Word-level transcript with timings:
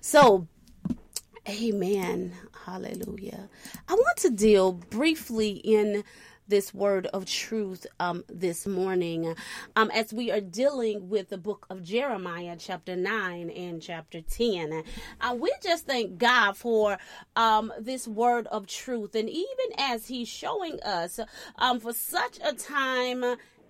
So, 0.00 0.46
amen. 1.48 2.34
Hallelujah. 2.64 3.48
I 3.88 3.94
want 3.94 4.16
to 4.18 4.30
deal 4.30 4.72
briefly 4.72 5.50
in 5.50 6.04
this 6.48 6.72
word 6.72 7.06
of 7.08 7.26
truth 7.26 7.86
um, 7.98 8.24
this 8.28 8.66
morning 8.66 9.34
um, 9.74 9.90
as 9.92 10.12
we 10.12 10.30
are 10.30 10.40
dealing 10.40 11.08
with 11.08 11.28
the 11.28 11.38
book 11.38 11.66
of 11.70 11.82
Jeremiah, 11.82 12.56
chapter 12.58 12.94
9 12.94 13.50
and 13.50 13.82
chapter 13.82 14.20
10. 14.20 14.84
Uh, 15.20 15.36
we 15.38 15.52
just 15.62 15.86
thank 15.86 16.18
God 16.18 16.56
for 16.56 16.98
um, 17.34 17.72
this 17.80 18.06
word 18.06 18.46
of 18.48 18.66
truth. 18.66 19.14
And 19.14 19.28
even 19.28 19.66
as 19.78 20.06
He's 20.06 20.28
showing 20.28 20.80
us 20.82 21.18
um, 21.56 21.80
for 21.80 21.92
such 21.92 22.38
a 22.44 22.52
time 22.52 23.24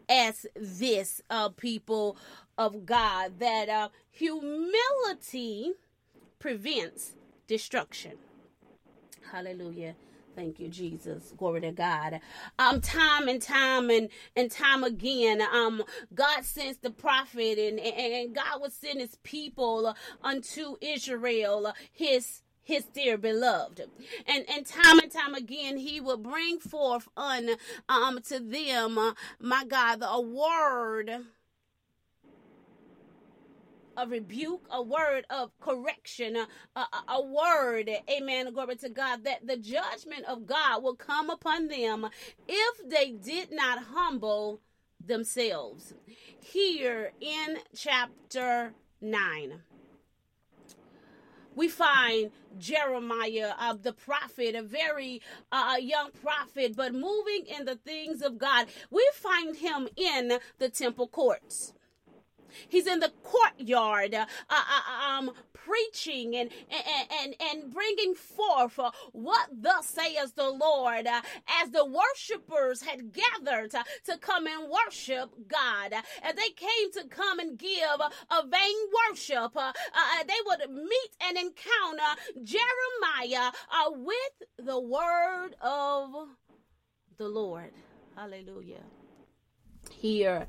as 0.09 0.47
this, 0.55 1.23
uh, 1.31 1.49
people 1.51 2.17
of 2.59 2.85
God, 2.87 3.39
that 3.39 3.69
uh, 3.69 3.89
humility 4.11 5.73
prevents 6.39 7.13
destruction. 7.47 8.13
Hallelujah. 9.31 9.95
Thank 10.37 10.61
you, 10.61 10.69
Jesus. 10.69 11.33
Glory 11.35 11.63
to 11.63 11.73
God. 11.73 12.21
Um, 12.59 12.83
time 12.83 13.27
and 13.27 13.41
time 13.41 13.89
and, 13.89 14.11
and 14.37 14.51
time 14.51 14.85
again, 14.85 15.41
um, 15.41 15.83
God 16.15 16.45
sends 16.45 16.79
the 16.79 16.91
prophet 16.91 17.59
and, 17.59 17.81
and, 17.81 18.35
God 18.35 18.61
would 18.61 18.73
send 18.73 19.01
his 19.01 19.17
people 19.23 19.95
unto 20.23 20.77
Israel, 20.83 21.73
his 21.91 22.43
his 22.63 22.85
dear 22.87 23.17
beloved 23.17 23.81
and 24.27 24.45
and 24.49 24.67
time 24.67 24.99
and 24.99 25.13
time 25.13 25.37
again 25.37 25.77
he 25.77 26.01
will 26.01 26.17
bring 26.17 26.59
forth 26.59 27.07
un 27.17 27.51
um 27.89 28.21
to 28.21 28.41
them 28.41 28.99
uh, 28.99 29.13
my 29.39 29.65
god 29.65 30.03
a 30.05 30.21
word 30.21 31.27
a 33.97 34.07
rebuke, 34.07 34.67
a 34.71 34.83
word 34.83 35.25
of 35.31 35.51
correction, 35.61 36.37
a, 36.37 36.47
a, 36.77 36.87
a, 37.09 37.23
word, 37.23 37.91
amen, 38.11 38.53
glory 38.53 38.77
to 38.77 38.89
God, 38.89 39.25
that 39.25 39.47
the 39.47 39.57
judgment 39.57 40.25
of 40.27 40.47
God 40.47 40.83
will 40.83 40.95
come 40.95 41.31
upon 41.31 41.69
them 41.69 42.09
if 42.49 42.89
they 42.89 43.11
did 43.11 43.53
not 43.53 43.85
humble 43.95 44.61
themselves. 45.05 45.95
Here 46.41 47.13
in 47.21 47.59
chapter 47.75 48.75
9 49.01 49.61
we 51.57 51.69
find 51.69 52.31
Jeremiah, 52.59 53.53
uh, 53.59 53.75
the 53.81 53.93
prophet, 53.93 54.55
a 54.55 54.63
very 54.63 55.23
uh, 55.51 55.77
young 55.81 56.11
prophet, 56.23 56.77
but 56.77 56.93
moving 56.93 57.47
in 57.47 57.65
the 57.65 57.77
things 57.77 58.23
of 58.23 58.39
God. 58.39 58.67
We 58.91 59.09
find 59.15 59.57
him 59.57 59.89
in 59.97 60.39
the 60.59 60.69
temple 60.69 61.09
courts. 61.09 61.73
He's 62.69 62.87
in 62.87 63.01
the 63.01 63.13
courtyard, 63.23 64.15
uh, 64.15 64.27
uh, 64.51 65.09
um, 65.09 65.33
preaching 65.67 66.37
and, 66.37 66.51
and, 66.71 67.09
and, 67.23 67.35
and 67.41 67.73
bringing 67.73 68.15
forth 68.15 68.79
uh, 68.79 68.91
what 69.13 69.49
thus 69.53 69.87
says 69.87 70.33
the 70.33 70.49
Lord 70.49 71.07
uh, 71.07 71.23
as 71.63 71.71
the 71.71 71.85
worshipers 71.85 72.83
had 72.83 73.13
gathered 73.13 73.75
uh, 73.75 73.83
to 74.05 74.17
come 74.19 74.47
and 74.47 74.71
worship 74.71 75.31
God. 75.49 75.93
And 76.23 76.39
they 76.39 76.51
came 76.51 76.93
to 76.93 77.09
come 77.09 77.41
and 77.41 77.59
give 77.59 78.01
a 78.01 78.47
vain 78.47 78.77
worship. 79.09 79.57
Uh, 79.57 79.73
they 80.27 80.35
would 80.47 80.71
meet 80.71 81.17
and 81.21 81.37
encounter 81.37 82.21
Jeremiah 82.43 83.51
with 83.91 84.67
the 84.67 84.81
word 84.81 85.57
of 85.61 86.29
the 87.19 87.29
Lord. 87.29 87.73
Hallelujah. 88.15 88.85
Here 89.91 90.47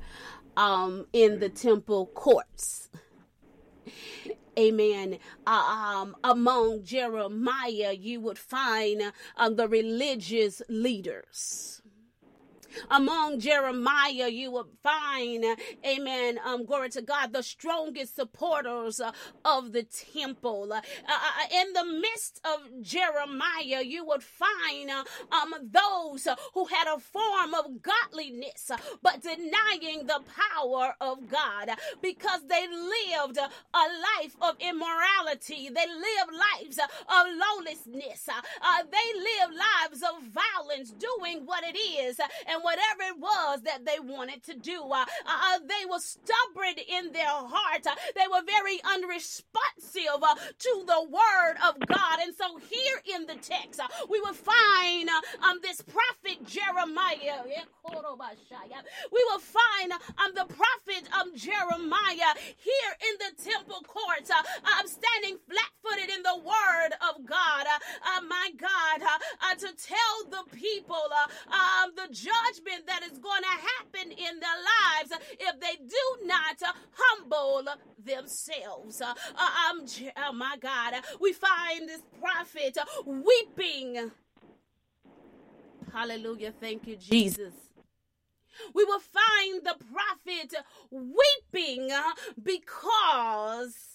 um, 0.58 1.06
in 1.12 1.38
the 1.38 1.48
temple 1.48 2.06
courts. 2.06 2.90
Amen. 4.58 5.18
Uh, 5.46 5.50
um, 5.50 6.16
among 6.24 6.82
Jeremiah, 6.82 7.92
you 7.92 8.20
would 8.20 8.38
find 8.38 9.12
uh, 9.36 9.50
the 9.50 9.68
religious 9.68 10.60
leaders 10.68 11.80
among 12.90 13.40
Jeremiah, 13.40 14.28
you 14.28 14.50
will 14.50 14.68
find, 14.82 15.44
amen, 15.86 16.38
um, 16.44 16.64
glory 16.64 16.90
to 16.90 17.02
God, 17.02 17.32
the 17.32 17.42
strongest 17.42 18.16
supporters 18.16 19.00
uh, 19.00 19.12
of 19.44 19.72
the 19.72 19.84
temple. 19.84 20.72
Uh, 20.72 20.80
uh, 21.08 21.54
in 21.54 21.72
the 21.72 21.84
midst 21.84 22.40
of 22.44 22.82
Jeremiah, 22.82 23.82
you 23.82 24.04
would 24.06 24.22
find 24.22 24.90
uh, 24.90 25.04
um, 25.32 25.54
those 25.70 26.28
who 26.54 26.66
had 26.66 26.86
a 26.88 26.98
form 26.98 27.54
of 27.54 27.82
godliness, 27.82 28.70
but 29.02 29.22
denying 29.22 30.06
the 30.06 30.20
power 30.54 30.94
of 31.00 31.28
God 31.28 31.70
because 32.02 32.40
they 32.48 32.66
lived 32.68 33.38
a 33.38 33.78
life 34.18 34.36
of 34.40 34.56
immorality. 34.60 35.68
They 35.68 35.86
lived 35.86 36.32
lives 36.32 36.78
of 36.78 37.26
lawlessness. 37.26 38.28
Uh, 38.28 38.82
they 38.82 39.18
lived 39.18 39.54
lives 39.54 40.02
of 40.02 40.22
violence, 40.28 40.92
doing 40.92 41.42
what 41.44 41.64
it 41.64 41.76
is 41.76 42.18
and 42.46 42.62
whatever 42.68 43.16
it 43.16 43.18
was 43.18 43.62
that 43.62 43.86
they 43.86 43.98
wanted 43.98 44.44
to 44.44 44.54
do. 44.54 44.76
Uh, 44.92 45.04
uh, 45.24 45.58
they 45.64 45.88
were 45.88 46.00
stubborn 46.00 46.76
in 46.76 47.12
their 47.12 47.32
heart. 47.32 47.86
Uh, 47.86 47.96
they 48.14 48.28
were 48.28 48.44
very 48.44 48.76
unresponsive 48.84 50.20
uh, 50.20 50.34
to 50.58 50.72
the 50.84 51.02
word 51.08 51.56
of 51.64 51.80
God. 51.88 52.20
And 52.20 52.34
so 52.36 52.60
here 52.68 53.00
in 53.16 53.24
the 53.24 53.36
text, 53.40 53.80
uh, 53.80 53.88
we 54.10 54.20
will 54.20 54.36
find 54.36 55.08
uh, 55.08 55.48
um, 55.48 55.58
this 55.62 55.80
prophet 55.80 56.44
Jeremiah. 56.44 57.40
We 57.48 59.22
will 59.32 59.40
find 59.40 59.92
um, 59.92 60.32
the 60.36 60.44
prophet 60.44 61.08
um, 61.16 61.32
Jeremiah 61.34 62.36
here 62.36 62.92
in 63.08 63.14
the 63.24 63.50
temple 63.50 63.80
courts. 63.88 64.30
I'm 64.30 64.86
standing 64.86 65.40
flat 65.48 65.72
footed 65.80 66.10
in 66.12 66.22
the 66.22 66.36
word 66.36 66.92
of 67.08 67.24
God. 67.24 67.64
my 68.28 68.50
God, 68.60 69.00
to 69.58 69.68
tell 69.72 70.16
the 70.28 70.44
people 70.56 71.08
um, 71.48 71.92
the 71.96 72.12
judge 72.12 72.57
judgment 72.58 72.86
that 72.86 73.02
is 73.04 73.18
going 73.18 73.42
to 73.42 73.48
happen 73.48 74.12
in 74.12 74.40
their 74.40 74.50
lives 75.10 75.24
if 75.40 75.60
they 75.60 75.76
do 75.86 76.26
not 76.26 76.62
humble 76.92 77.64
themselves. 78.04 79.00
Uh, 79.00 79.14
um, 79.36 79.86
oh 80.28 80.32
my 80.32 80.56
God, 80.60 80.94
we 81.20 81.32
find 81.32 81.88
this 81.88 82.02
prophet 82.20 82.78
weeping. 83.06 84.10
Hallelujah. 85.92 86.52
Thank 86.60 86.86
you, 86.86 86.96
Jesus 86.96 87.54
we 88.74 88.84
will 88.84 89.00
find 89.00 89.64
the 89.64 89.76
prophet 89.92 90.54
weeping 90.90 91.90
because 92.42 93.87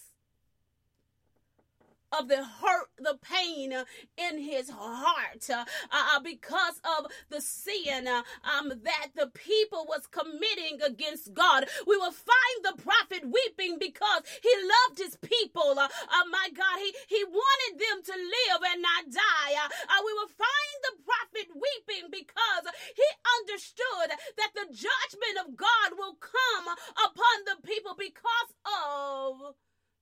of 2.18 2.28
the 2.28 2.44
hurt, 2.44 2.90
the 2.98 3.18
pain 3.22 3.74
in 4.18 4.40
his 4.40 4.70
heart 4.70 5.50
uh, 5.50 5.66
uh, 5.92 6.20
because 6.22 6.80
of 6.98 7.08
the 7.30 7.42
sin 7.42 8.08
uh, 8.08 8.22
um, 8.46 8.70
that 8.84 9.10
the 9.16 9.28
people 9.34 9.86
was 9.88 10.08
committing 10.08 10.80
against 10.86 11.34
God. 11.34 11.66
We 11.88 11.98
will 11.98 12.14
find 12.14 12.58
the 12.64 12.82
prophet 12.82 13.26
weeping 13.26 13.78
because 13.80 14.22
he 14.42 14.54
loved 14.62 15.00
his 15.00 15.18
people. 15.18 15.78
Uh, 15.78 15.90
uh 15.90 16.26
my 16.30 16.50
God, 16.54 16.78
he, 16.78 16.94
he 17.08 17.24
wanted 17.24 17.80
them 17.80 17.98
to 18.06 18.16
live 18.16 18.62
and 18.72 18.82
not 18.82 19.04
die. 19.10 19.54
Uh, 19.58 19.70
uh, 19.90 20.02
we 20.06 20.14
will 20.14 20.32
find 20.32 20.78
the 20.86 20.96
prophet 21.02 21.50
weeping 21.54 22.10
because 22.12 22.66
he 22.96 23.08
understood 23.42 24.10
that 24.38 24.52
the 24.54 24.68
judgment 24.70 25.36
of 25.46 25.58
God 25.58 25.98
will 25.98 26.16
come 26.22 26.68
upon 26.94 27.36
the 27.46 27.68
people 27.68 27.96
because 27.98 28.52
of 28.66 29.56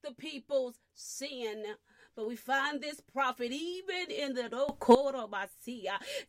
the 0.03 0.13
people's 0.13 0.79
sin. 0.95 1.63
But 2.16 2.27
we 2.27 2.35
find 2.35 2.81
this 2.81 2.99
prophet 2.99 3.51
even 3.53 4.11
in 4.11 4.33
the 4.33 4.49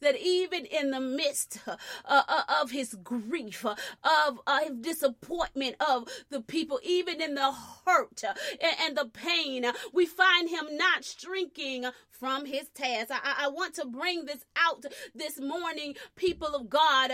that 0.01 0.17
even 0.17 0.65
in 0.65 0.93
the 0.93 1.01
midst 1.01 1.59
uh, 1.67 1.77
uh, 2.07 2.43
of 2.63 2.71
his 2.71 2.95
grief, 3.03 3.67
uh, 3.67 3.75
of 4.05 4.41
uh, 4.47 4.61
disappointment 4.81 5.75
of 5.81 6.09
the 6.31 6.41
people, 6.41 6.79
even 6.85 7.21
in 7.21 7.35
the 7.35 7.53
hurt 7.85 8.23
uh, 8.23 8.33
and, 8.63 8.77
and, 8.81 8.97
the 8.97 9.07
pain, 9.07 9.65
uh, 9.65 9.73
we 9.93 10.07
find 10.07 10.49
him 10.49 10.67
not 10.77 11.05
shrinking 11.05 11.87
from 12.11 12.47
his 12.47 12.69
task. 12.69 13.11
I, 13.11 13.47
I, 13.47 13.49
want 13.49 13.75
to 13.75 13.85
bring 13.85 14.27
this 14.27 14.45
out 14.57 14.85
this 15.15 15.41
morning, 15.41 15.97
people 16.15 16.55
of 16.55 16.71
God, 16.71 17.11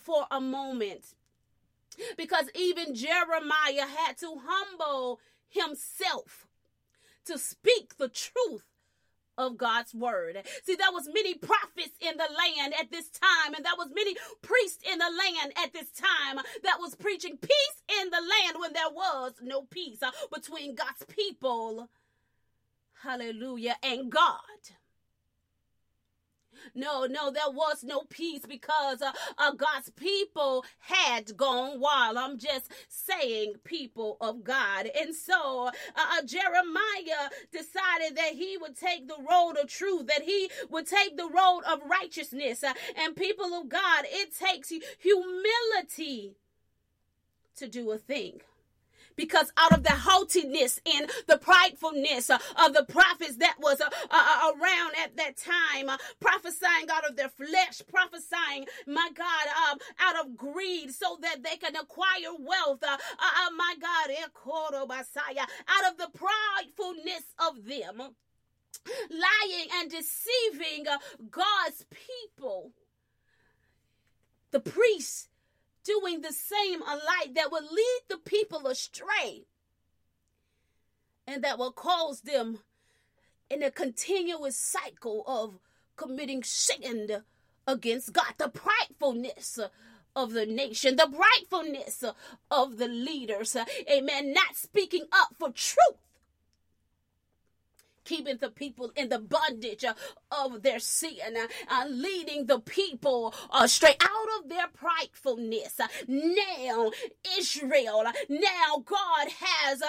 for 0.00 0.26
a 0.30 0.40
moment. 0.40 1.14
Because 2.16 2.48
even 2.54 2.94
Jeremiah 2.94 3.86
had 3.86 4.16
to 4.18 4.40
humble 4.46 5.20
himself 5.48 6.45
to 7.26 7.38
speak 7.38 7.96
the 7.96 8.08
truth 8.08 8.64
of 9.38 9.58
God's 9.58 9.94
word. 9.94 10.42
See, 10.64 10.76
there 10.76 10.92
was 10.92 11.08
many 11.12 11.34
prophets 11.34 11.96
in 12.00 12.16
the 12.16 12.28
land 12.38 12.74
at 12.78 12.90
this 12.90 13.08
time, 13.10 13.54
and 13.54 13.64
there 13.64 13.76
was 13.76 13.90
many 13.94 14.16
priests 14.42 14.82
in 14.90 14.98
the 14.98 15.04
land 15.04 15.52
at 15.62 15.72
this 15.72 15.90
time 15.90 16.42
that 16.62 16.78
was 16.80 16.94
preaching 16.94 17.36
peace 17.36 18.00
in 18.00 18.10
the 18.10 18.20
land 18.20 18.56
when 18.58 18.72
there 18.72 18.90
was 18.92 19.34
no 19.42 19.62
peace 19.62 20.02
uh, 20.02 20.10
between 20.32 20.74
God's 20.74 21.04
people. 21.08 21.88
Hallelujah. 23.02 23.76
And 23.82 24.10
God. 24.10 24.40
No, 26.74 27.06
no, 27.06 27.30
there 27.30 27.50
was 27.50 27.84
no 27.84 28.02
peace 28.08 28.42
because 28.46 29.02
uh, 29.02 29.12
uh, 29.38 29.52
God's 29.52 29.90
people 29.90 30.64
had 30.80 31.36
gone 31.36 31.80
wild. 31.80 32.16
I'm 32.16 32.38
just 32.38 32.70
saying, 32.88 33.54
people 33.64 34.16
of 34.20 34.44
God. 34.44 34.88
And 34.98 35.14
so 35.14 35.68
uh, 35.68 35.70
uh, 35.96 36.22
Jeremiah 36.24 37.30
decided 37.52 38.16
that 38.16 38.32
he 38.34 38.56
would 38.60 38.76
take 38.76 39.08
the 39.08 39.18
road 39.18 39.56
of 39.60 39.68
truth, 39.68 40.06
that 40.06 40.22
he 40.22 40.50
would 40.70 40.86
take 40.86 41.16
the 41.16 41.28
road 41.28 41.62
of 41.66 41.80
righteousness. 41.88 42.62
Uh, 42.62 42.74
and 42.96 43.16
people 43.16 43.54
of 43.54 43.68
God, 43.68 44.04
it 44.04 44.36
takes 44.36 44.72
humility 44.98 46.36
to 47.56 47.68
do 47.68 47.90
a 47.90 47.98
thing 47.98 48.40
because 49.16 49.52
out 49.56 49.72
of 49.72 49.82
the 49.82 49.92
haughtiness 49.92 50.80
and 50.86 51.10
the 51.26 51.38
pridefulness 51.38 52.30
uh, 52.30 52.38
of 52.64 52.74
the 52.74 52.84
prophets 52.84 53.36
that 53.36 53.56
was 53.58 53.80
uh, 53.80 53.88
uh, 54.10 54.52
around 54.52 54.92
at 55.02 55.16
that 55.16 55.36
time, 55.36 55.90
prophesying 56.20 56.88
out 56.92 57.08
of 57.08 57.16
their 57.16 57.28
flesh, 57.28 57.82
prophesying, 57.88 58.66
my 58.86 59.10
God, 59.14 59.70
um, 59.70 59.78
out 60.00 60.24
of 60.24 60.36
greed 60.36 60.92
so 60.92 61.18
that 61.22 61.42
they 61.42 61.56
can 61.56 61.76
acquire 61.76 62.32
wealth, 62.38 62.82
my 62.82 63.74
God, 63.80 64.10
out 65.68 65.92
of 65.92 65.98
the 65.98 66.08
pridefulness 66.18 67.24
of 67.48 67.64
them, 67.64 68.14
lying 69.10 69.68
and 69.80 69.90
deceiving 69.90 70.84
God's 71.30 71.86
people. 71.90 72.72
The 74.52 74.60
priests 74.60 75.28
doing 75.86 76.20
the 76.20 76.32
same 76.32 76.82
alike 76.82 77.34
that 77.34 77.50
will 77.50 77.62
lead 77.62 78.00
the 78.08 78.18
people 78.18 78.66
astray 78.66 79.46
and 81.26 81.42
that 81.44 81.58
will 81.58 81.72
cause 81.72 82.22
them 82.22 82.58
in 83.48 83.62
a 83.62 83.70
continuous 83.70 84.56
cycle 84.56 85.22
of 85.26 85.58
committing 85.96 86.42
sin 86.42 87.22
against 87.66 88.12
God. 88.12 88.34
The 88.38 88.48
pridefulness 88.48 89.58
of 90.14 90.32
the 90.32 90.46
nation, 90.46 90.96
the 90.96 91.08
pridefulness 91.08 92.04
of 92.50 92.78
the 92.78 92.88
leaders, 92.88 93.56
amen, 93.90 94.32
not 94.32 94.56
speaking 94.56 95.04
up 95.12 95.34
for 95.38 95.50
truth 95.50 96.05
keeping 98.06 98.38
the 98.38 98.50
people 98.50 98.92
in 98.96 99.08
the 99.10 99.18
bondage 99.18 99.84
uh, 99.84 99.94
of 100.30 100.62
their 100.62 100.78
sin, 100.78 101.36
uh, 101.36 101.46
uh, 101.68 101.84
leading 101.88 102.46
the 102.46 102.60
people 102.60 103.34
uh, 103.50 103.66
straight 103.66 104.02
out 104.02 104.42
of 104.42 104.48
their 104.48 104.66
pridefulness. 104.68 105.80
Uh, 105.80 105.88
now, 106.08 106.90
Israel, 107.38 108.04
uh, 108.06 108.12
now 108.28 108.82
God 108.84 109.28
has 109.40 109.80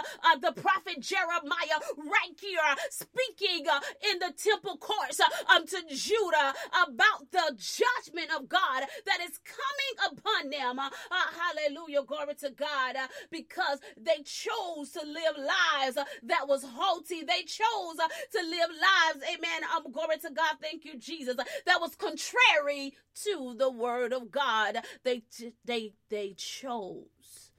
the 0.42 0.52
prophet 0.52 1.00
Jeremiah 1.00 1.80
right 1.98 2.36
here 2.40 2.60
speaking 2.90 3.66
in 4.12 4.20
the 4.20 4.34
temple 4.36 4.78
courts 4.78 5.22
unto 5.50 5.78
Judah 5.90 6.54
about 6.88 7.32
the 7.32 7.56
judgment 7.58 8.30
of 8.38 8.50
God 8.50 8.84
that 9.06 9.20
is 9.22 9.40
coming 9.46 10.18
upon 10.18 10.50
them. 10.50 10.80
hallelujah, 11.10 12.04
glory 12.04 12.36
to 12.42 12.50
God, 12.52 12.96
because 13.32 13.80
they 13.98 14.22
chose 14.24 14.92
to 14.92 15.02
live 15.06 15.38
lives 15.38 15.98
that 16.24 16.48
was 16.48 16.64
haughty. 16.64 17.24
They 17.24 17.44
chose 17.44 17.98
to 18.32 18.40
live 18.40 18.70
lives, 18.70 19.26
amen. 19.26 19.62
Um, 19.76 19.92
glory 19.92 20.18
to 20.20 20.30
God. 20.30 20.56
Thank 20.62 20.86
you, 20.86 20.98
Jesus. 20.98 21.36
That 21.36 21.82
was 21.82 21.96
contrary 21.96 22.94
to 23.24 23.56
the 23.58 23.72
word 23.72 24.14
of 24.14 24.32
God. 24.32 24.78
They 25.04 25.24
they 25.66 25.94
they 26.10 26.34
chose 26.34 27.52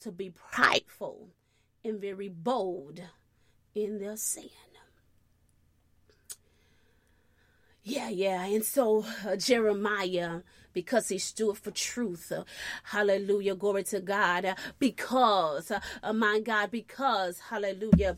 to 0.00 0.10
be 0.10 0.30
prideful 0.30 1.28
and 1.84 2.00
very 2.00 2.28
bold 2.28 3.00
in 3.74 3.98
their 3.98 4.16
sin. 4.16 4.50
Yeah, 7.84 8.10
yeah. 8.10 8.44
And 8.44 8.64
so 8.64 9.04
uh, 9.26 9.36
Jeremiah, 9.36 10.40
because 10.72 11.08
he 11.08 11.18
stood 11.18 11.58
for 11.58 11.72
truth, 11.72 12.30
uh, 12.30 12.44
hallelujah, 12.84 13.56
glory 13.56 13.82
to 13.84 14.00
God, 14.00 14.44
uh, 14.44 14.54
because, 14.78 15.72
my 16.14 16.40
God, 16.40 16.70
because, 16.70 17.40
hallelujah 17.50 18.14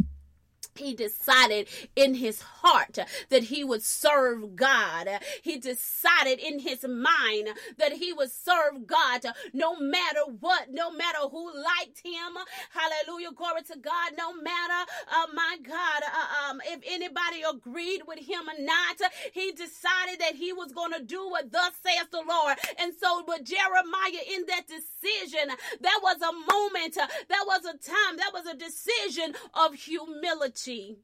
he 0.76 0.94
decided 0.94 1.68
in 1.94 2.14
his 2.14 2.40
heart 2.40 2.98
that 3.28 3.44
he 3.44 3.64
would 3.64 3.82
serve 3.82 4.56
God. 4.56 5.08
He 5.42 5.58
decided 5.58 6.38
in 6.38 6.60
his 6.60 6.84
mind 6.84 7.48
that 7.78 7.92
he 7.92 8.12
would 8.12 8.30
serve 8.30 8.86
God 8.86 9.24
no 9.52 9.78
matter 9.78 10.20
what, 10.40 10.72
no 10.72 10.90
matter 10.90 11.18
who 11.30 11.46
liked 11.54 12.00
him. 12.02 12.36
Hallelujah. 12.70 13.32
Glory 13.32 13.62
to 13.62 13.78
God. 13.78 14.12
No 14.18 14.34
matter, 14.34 14.90
uh, 15.10 15.26
my 15.34 15.56
God, 15.62 16.02
uh, 16.02 16.50
um, 16.50 16.60
if 16.64 16.80
anybody 16.86 17.42
agreed 17.48 18.02
with 18.06 18.18
him 18.18 18.42
or 18.48 18.62
not, 18.62 18.96
he 19.32 19.52
decided 19.52 20.20
that 20.20 20.34
he 20.34 20.52
was 20.52 20.72
going 20.72 20.92
to 20.92 21.02
do 21.02 21.28
what 21.28 21.52
thus 21.52 21.72
saith 21.84 22.10
the 22.10 22.22
Lord. 22.28 22.56
And 22.78 22.92
so 23.00 23.24
with 23.26 23.44
Jeremiah 23.44 24.24
in 24.34 24.44
that 24.48 24.66
decision, 24.66 25.54
that 25.80 26.00
was 26.02 26.16
a 26.20 26.32
moment, 26.52 26.94
that 26.94 27.44
was 27.46 27.64
a 27.64 27.76
time, 27.78 28.16
that 28.16 28.32
was 28.32 28.46
a 28.46 28.56
decision 28.56 29.34
of 29.54 29.74
humility 29.74 30.63
humility. 30.64 30.98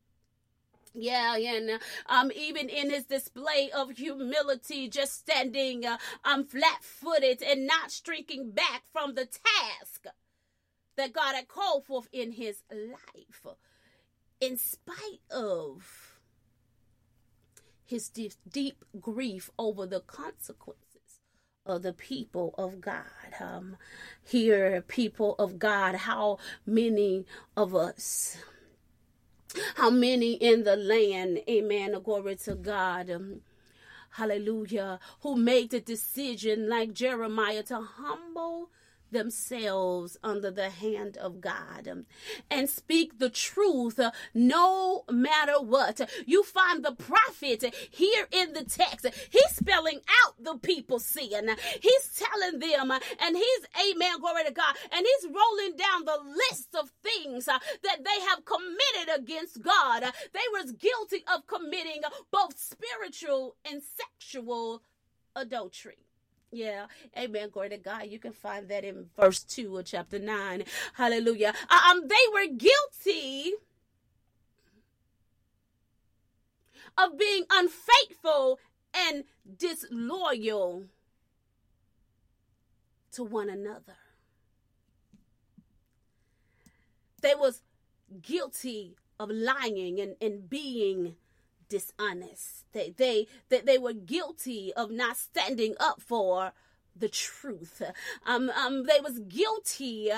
Yeah, 0.92 1.36
and 1.36 1.80
um, 2.06 2.32
even 2.34 2.68
in 2.68 2.90
his 2.90 3.04
display 3.04 3.70
of 3.74 3.90
humility, 3.96 4.88
just 4.88 5.20
standing 5.20 5.86
uh, 5.86 5.98
um, 6.24 6.44
flat 6.44 6.82
footed 6.82 7.42
and 7.42 7.66
not 7.66 7.92
shrinking 7.92 8.50
back 8.50 8.82
from 8.92 9.14
the 9.14 9.26
task 9.26 10.06
that 10.96 11.12
God 11.12 11.36
had 11.36 11.46
called 11.46 11.86
forth 11.86 12.08
in 12.12 12.32
his 12.32 12.62
life, 12.72 13.54
in 14.40 14.56
spite 14.56 15.20
of 15.30 16.18
his 17.84 18.08
deep, 18.08 18.32
deep 18.50 18.84
grief 19.00 19.48
over 19.58 19.86
the 19.86 20.00
consequences 20.00 21.20
of 21.64 21.82
the 21.82 21.92
people 21.92 22.52
of 22.58 22.80
God. 22.80 23.04
Um, 23.38 23.76
here, 24.24 24.82
people 24.88 25.36
of 25.38 25.60
God, 25.60 25.94
how 25.94 26.38
many 26.66 27.26
of 27.56 27.76
us 27.76 28.36
how 29.76 29.90
many 29.90 30.34
in 30.34 30.64
the 30.64 30.76
land, 30.76 31.40
amen, 31.48 32.00
glory 32.02 32.36
to 32.36 32.54
God, 32.54 33.10
um, 33.10 33.40
hallelujah, 34.12 34.98
who 35.22 35.36
made 35.36 35.70
the 35.70 35.80
decision 35.80 36.68
like 36.68 36.92
Jeremiah 36.92 37.62
to 37.64 37.80
humble 37.80 38.70
themselves 39.10 40.16
under 40.22 40.50
the 40.50 40.70
hand 40.70 41.16
of 41.16 41.40
God 41.40 42.04
and 42.50 42.68
speak 42.68 43.18
the 43.18 43.30
truth 43.30 44.00
no 44.34 45.04
matter 45.10 45.60
what. 45.60 46.00
You 46.26 46.42
find 46.42 46.84
the 46.84 46.92
prophet 46.92 47.74
here 47.90 48.26
in 48.30 48.52
the 48.52 48.64
text. 48.64 49.06
He's 49.30 49.50
spelling 49.56 50.00
out 50.24 50.42
the 50.42 50.58
people's 50.58 51.04
sin. 51.04 51.50
He's 51.80 52.08
telling 52.16 52.58
them, 52.60 52.90
and 52.90 53.36
he's, 53.36 53.66
amen, 53.76 54.20
glory 54.20 54.44
to 54.44 54.52
God, 54.52 54.74
and 54.92 55.06
he's 55.06 55.30
rolling 55.30 55.76
down 55.76 56.04
the 56.04 56.18
list 56.50 56.74
of 56.74 56.92
things 57.02 57.46
that 57.46 57.60
they 57.82 58.20
have 58.28 58.44
committed 58.44 59.18
against 59.18 59.62
God. 59.62 60.02
They 60.02 60.48
was 60.52 60.72
guilty 60.72 61.24
of 61.32 61.46
committing 61.46 62.02
both 62.30 62.58
spiritual 62.58 63.56
and 63.70 63.82
sexual 63.82 64.82
adultery. 65.34 65.98
Yeah, 66.52 66.86
amen. 67.16 67.50
Glory 67.50 67.70
to 67.70 67.78
God. 67.78 68.06
You 68.08 68.18
can 68.18 68.32
find 68.32 68.68
that 68.68 68.84
in 68.84 69.06
verse 69.16 69.42
2 69.44 69.78
of 69.78 69.84
chapter 69.84 70.18
9. 70.18 70.64
Hallelujah. 70.94 71.54
Uh, 71.68 71.80
um, 71.90 72.08
they 72.08 72.14
were 72.32 72.46
guilty 72.56 73.52
of 76.98 77.16
being 77.18 77.44
unfaithful 77.50 78.58
and 78.94 79.24
disloyal 79.58 80.86
to 83.12 83.24
one 83.24 83.48
another. 83.48 83.96
They 87.22 87.34
was 87.34 87.62
guilty 88.22 88.96
of 89.20 89.30
lying 89.30 90.00
and, 90.00 90.16
and 90.20 90.48
being 90.48 91.16
dishonest. 91.70 92.64
They, 92.72 92.92
they, 92.94 93.26
they, 93.48 93.62
they 93.62 93.78
were 93.78 93.94
guilty 93.94 94.74
of 94.76 94.90
not 94.90 95.16
standing 95.16 95.74
up 95.80 96.02
for 96.02 96.52
the 96.94 97.08
truth. 97.08 97.80
Um, 98.26 98.50
um, 98.50 98.84
they 98.84 99.00
was 99.00 99.20
guilty 99.20 100.10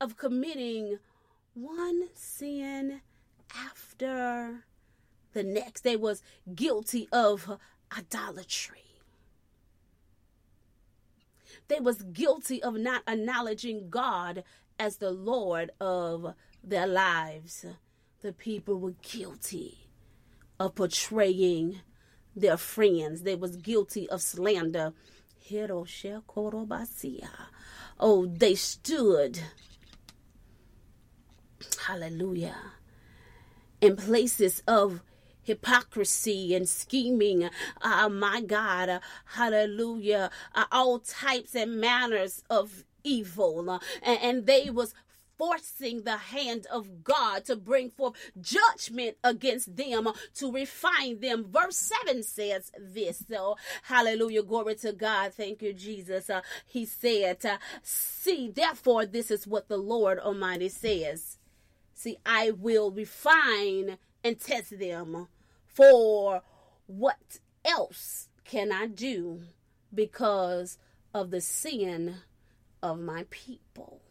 of 0.00 0.16
committing 0.16 0.98
one 1.54 2.08
sin 2.14 3.02
after 3.54 4.64
the 5.32 5.44
next. 5.44 5.82
They 5.82 5.96
was 5.96 6.22
guilty 6.52 7.08
of 7.12 7.58
idolatry. 7.96 8.78
They 11.68 11.78
was 11.78 12.02
guilty 12.02 12.62
of 12.62 12.74
not 12.74 13.02
acknowledging 13.06 13.88
God 13.88 14.42
as 14.78 14.96
the 14.96 15.10
Lord 15.10 15.70
of 15.80 16.34
their 16.64 16.86
lives. 16.86 17.64
The 18.22 18.32
people 18.32 18.78
were 18.78 18.94
guilty 19.02 19.81
of 20.62 20.76
portraying 20.76 21.80
their 22.36 22.56
friends. 22.56 23.22
They 23.22 23.34
was 23.34 23.56
guilty 23.56 24.08
of 24.08 24.22
slander. 24.22 24.92
Oh, 27.98 28.26
they 28.26 28.54
stood, 28.54 29.40
hallelujah, 31.86 32.56
in 33.80 33.96
places 33.96 34.62
of 34.68 35.02
hypocrisy 35.42 36.54
and 36.54 36.68
scheming. 36.68 37.50
Uh, 37.80 38.08
my 38.08 38.40
God, 38.40 39.00
hallelujah. 39.34 40.30
Uh, 40.54 40.64
all 40.70 41.00
types 41.00 41.56
and 41.56 41.80
manners 41.80 42.44
of 42.48 42.84
evil. 43.02 43.80
And, 44.00 44.18
and 44.22 44.46
they 44.46 44.70
was 44.70 44.94
forcing 45.42 46.02
the 46.02 46.16
hand 46.16 46.68
of 46.70 47.02
God 47.02 47.44
to 47.44 47.56
bring 47.56 47.90
forth 47.90 48.14
judgment 48.40 49.16
against 49.24 49.74
them 49.74 50.08
to 50.36 50.52
refine 50.52 51.18
them. 51.18 51.46
Verse 51.50 51.92
7 52.06 52.22
says 52.22 52.70
this. 52.78 53.24
So, 53.28 53.56
hallelujah. 53.82 54.44
Glory 54.44 54.76
to 54.76 54.92
God. 54.92 55.34
Thank 55.34 55.60
you, 55.62 55.72
Jesus. 55.72 56.30
Uh, 56.30 56.42
he 56.64 56.84
said, 56.84 57.44
uh, 57.44 57.56
See, 57.82 58.52
therefore, 58.54 59.04
this 59.04 59.32
is 59.32 59.44
what 59.44 59.66
the 59.66 59.78
Lord 59.78 60.20
Almighty 60.20 60.68
says. 60.68 61.38
See, 61.92 62.18
I 62.24 62.52
will 62.52 62.92
refine 62.92 63.98
and 64.22 64.38
test 64.38 64.78
them. 64.78 65.26
For 65.66 66.42
what 66.86 67.40
else 67.64 68.28
can 68.44 68.70
I 68.70 68.86
do 68.86 69.42
because 69.92 70.78
of 71.12 71.32
the 71.32 71.40
sin 71.40 72.18
of 72.80 73.00
my 73.00 73.26
people? 73.28 74.02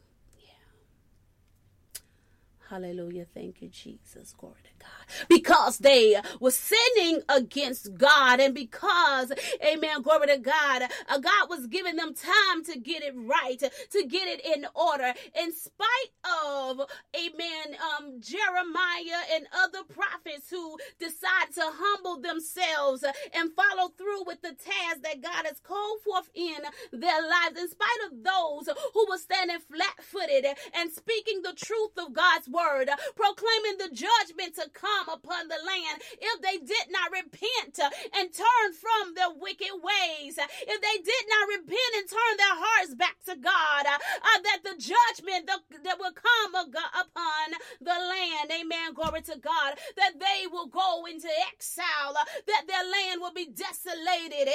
Hallelujah. 2.72 3.28
Thank 3.36 3.62
you, 3.62 3.70
Jesus. 3.70 4.34
Glory 4.38 4.62
to 4.63 4.72
God. 4.86 5.28
Because 5.30 5.80
they 5.80 6.18
were 6.42 6.51
sinning 6.51 7.22
against 7.30 7.96
God 7.96 8.42
and 8.42 8.56
because, 8.56 9.34
amen, 9.66 10.04
glory 10.04 10.30
to 10.30 10.40
God, 10.40 10.84
uh, 11.10 11.20
God 11.20 11.50
was 11.50 11.68
giving 11.68 11.98
them 11.98 12.16
time 12.16 12.66
to 12.66 12.80
get 12.80 13.04
it 13.04 13.16
right, 13.18 13.60
to 13.60 14.06
get 14.08 14.30
it 14.30 14.42
in 14.46 14.68
order. 14.75 15.13
In 15.40 15.54
spite 15.54 16.13
of, 16.25 16.82
amen, 17.16 17.78
um, 18.00 18.22
Jeremiah 18.22 19.24
and 19.36 19.48
other 19.54 19.84
prophets 19.94 20.50
who 20.50 20.78
decide 21.00 21.54
to 21.56 21.63
humble 21.66 22.22
themselves 22.22 23.04
and 23.36 23.51
follow 23.54 23.90
through 24.00 24.25
with 24.25 24.42
the 24.44 24.56
task 24.56 25.04
that 25.04 25.22
God 25.22 25.46
has 25.46 25.62
called 25.62 26.01
forth 26.04 26.32
in 26.36 26.58
their 26.94 27.22
lives, 27.22 27.60
in 27.60 27.70
spite 27.70 28.01
of 28.12 28.24
those 28.24 28.70
who 28.96 29.08
were 29.10 29.20
standing 29.20 29.60
flat 29.60 30.04
footed 30.04 30.48
and 30.75 30.92
speaking 30.92 31.44
the 31.44 31.54
truth 31.54 31.92
of 32.00 32.13
God's 32.13 32.50
word 32.50 32.61
word, 32.62 32.89
proclaiming 33.15 33.77
the 33.80 33.89
judgment 33.94 34.56
to 34.56 34.70
come 34.74 35.10
upon 35.10 35.48
the 35.48 35.60
land 35.65 36.01
if 36.22 36.41
they 36.41 36.58
did 36.58 36.88
not 36.91 37.12
repent 37.12 37.80
and 37.82 38.34
turn 38.34 38.70
from 38.74 39.13
their 39.15 39.32
wicked 39.34 39.74
ways, 39.82 40.38
if 40.38 40.80
they 40.82 40.98
did 41.01 41.25
not 41.30 41.46
repent 41.60 41.94
and 41.98 42.08
turn 42.10 42.36
their 42.38 42.58
hearts 42.58 42.94
back 42.96 43.18
to 43.25 43.36
God, 43.38 43.86
uh, 43.88 44.39
that 44.44 44.62
the 44.63 44.75
judgment 44.77 45.48
that, 45.48 45.62
that 45.84 46.00
will 46.00 46.13
come 46.13 46.56
upon 46.56 47.46
the 47.82 47.96
land, 47.96 48.51
amen, 48.51 48.94
glory 48.94 49.22
to 49.22 49.38
God, 49.39 49.75
that 49.98 50.20
they 50.20 50.48
will 50.51 50.68
go 50.68 51.06
into 51.06 51.30
exile, 51.53 52.13
that 52.48 52.63
their 52.68 52.84
land 52.86 53.22
will 53.22 53.34
be 53.34 53.48
desolated. 53.50 54.50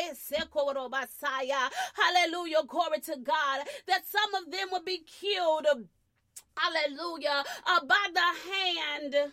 Hallelujah, 1.95 2.63
glory 2.67 3.01
to 3.01 3.17
God, 3.23 3.67
that 3.87 4.03
some 4.07 4.35
of 4.35 4.51
them 4.51 4.69
will 4.71 4.85
be 4.85 5.03
killed 5.07 5.67
hallelujah, 6.57 7.45
uh, 7.67 7.85
by 7.85 8.07
the 8.13 8.51
hand 8.53 9.33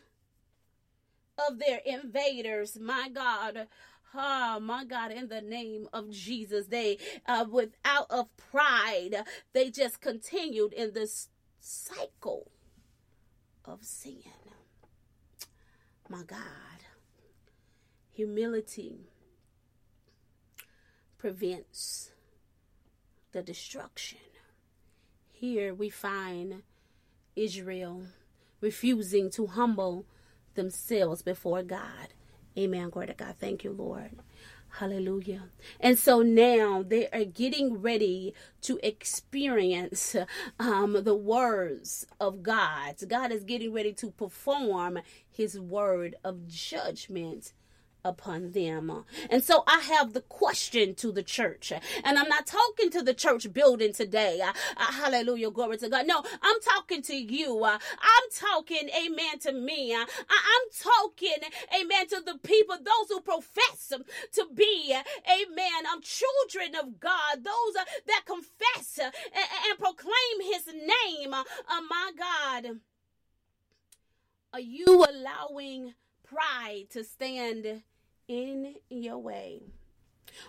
of 1.47 1.59
their 1.59 1.81
invaders, 1.85 2.77
my 2.79 3.09
God. 3.13 3.67
Oh 4.15 4.59
my 4.59 4.85
God, 4.85 5.11
in 5.11 5.27
the 5.27 5.41
name 5.41 5.87
of 5.91 6.11
Jesus, 6.11 6.67
they, 6.67 6.99
uh, 7.25 7.45
without 7.49 8.11
of 8.11 8.27
pride, 8.37 9.23
they 9.53 9.71
just 9.71 10.01
continued 10.01 10.71
in 10.73 10.93
this 10.93 11.29
cycle 11.59 12.51
of 13.65 13.83
sin. 13.83 14.21
My 16.09 16.21
God, 16.23 16.85
humility 18.11 19.09
prevents 21.17 22.11
the 23.31 23.41
destruction. 23.41 24.19
Here 25.31 25.73
we 25.73 25.89
find 25.89 26.61
Israel 27.35 28.03
refusing 28.61 29.29
to 29.31 29.47
humble 29.47 30.05
themselves 30.55 31.21
before 31.21 31.63
God. 31.63 32.13
Amen. 32.57 32.89
Glory 32.89 33.07
to 33.07 33.13
God. 33.13 33.35
Thank 33.39 33.63
you, 33.63 33.71
Lord. 33.71 34.11
Hallelujah. 34.79 35.49
And 35.79 35.99
so 35.99 36.21
now 36.21 36.83
they 36.87 37.07
are 37.09 37.25
getting 37.25 37.81
ready 37.81 38.33
to 38.61 38.79
experience 38.81 40.15
um, 40.59 41.03
the 41.03 41.15
words 41.15 42.07
of 42.19 42.41
God. 42.41 42.95
God 43.07 43.31
is 43.31 43.43
getting 43.43 43.71
ready 43.71 43.93
to 43.93 44.09
perform 44.11 44.99
his 45.29 45.59
word 45.59 46.15
of 46.23 46.47
judgment 46.47 47.53
upon 48.03 48.51
them. 48.51 49.05
And 49.29 49.43
so 49.43 49.63
I 49.67 49.79
have 49.79 50.13
the 50.13 50.21
question 50.21 50.95
to 50.95 51.11
the 51.11 51.23
church. 51.23 51.71
And 52.03 52.19
I'm 52.19 52.27
not 52.27 52.45
talking 52.45 52.89
to 52.91 53.01
the 53.01 53.13
church 53.13 53.51
building 53.53 53.93
today. 53.93 54.41
Uh, 54.41 54.53
uh, 54.77 54.91
hallelujah. 54.91 55.51
Glory 55.51 55.77
to 55.77 55.89
God. 55.89 56.05
No, 56.07 56.23
I'm 56.41 56.59
talking 56.61 57.01
to 57.03 57.15
you. 57.15 57.63
Uh, 57.63 57.77
I'm 58.01 58.29
talking, 58.33 58.89
amen, 58.89 59.39
to 59.41 59.53
me. 59.53 59.93
Uh, 59.93 60.05
I'm 60.29 60.65
talking, 60.81 61.37
amen, 61.79 62.07
to 62.07 62.21
the 62.25 62.37
people, 62.43 62.75
those 62.77 63.09
who 63.09 63.21
profess 63.21 63.93
to 64.33 64.47
be, 64.53 64.93
amen, 64.93 65.71
I'm 65.87 65.97
um, 65.97 66.01
children 66.01 66.75
of 66.75 66.99
God, 66.99 67.43
those 67.43 67.73
that 68.07 68.23
confess 68.25 68.99
and, 68.99 69.13
and, 69.69 69.79
proclaim 69.79 70.51
his 70.51 70.67
name. 70.67 71.31
my 71.31 72.11
God. 72.17 72.79
Are 74.53 74.59
you 74.59 75.05
allowing 75.09 75.93
pride 76.23 76.85
to 76.91 77.03
stand 77.03 77.83
in 78.27 78.75
your 78.89 79.17
way? 79.17 79.61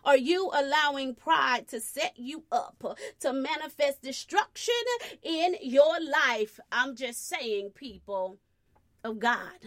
Are 0.05 0.17
you 0.17 0.51
allowing 0.53 1.15
pride 1.15 1.69
to 1.69 1.81
set 1.81 2.15
you 2.17 2.45
up 2.51 2.83
to 3.21 3.33
manifest 3.33 4.03
destruction 4.03 4.75
in 5.23 5.57
your 5.61 6.01
life? 6.01 6.59
I'm 6.73 6.97
just 6.97 7.29
saying, 7.29 7.71
people 7.71 8.39
of 9.03 9.19
God. 9.19 9.59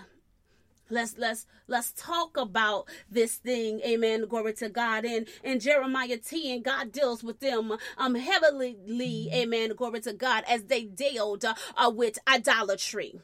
Let's 0.89 1.17
let's 1.17 1.45
let's 1.67 1.91
talk 1.91 2.37
about 2.37 2.87
this 3.11 3.35
thing. 3.35 3.81
Amen. 3.81 4.25
Glory 4.25 4.53
to 4.53 4.69
God. 4.69 5.03
And 5.03 5.27
in 5.43 5.59
Jeremiah 5.59 6.17
10, 6.17 6.61
God 6.61 6.93
deals 6.93 7.23
with 7.23 7.41
them 7.41 7.77
um 7.97 8.15
heavily, 8.15 9.29
amen. 9.33 9.75
Glory 9.75 9.99
to 10.01 10.13
God, 10.13 10.45
as 10.47 10.63
they 10.63 10.85
dealt 10.85 11.43
uh, 11.43 11.91
with 11.93 12.19
idolatry 12.25 13.19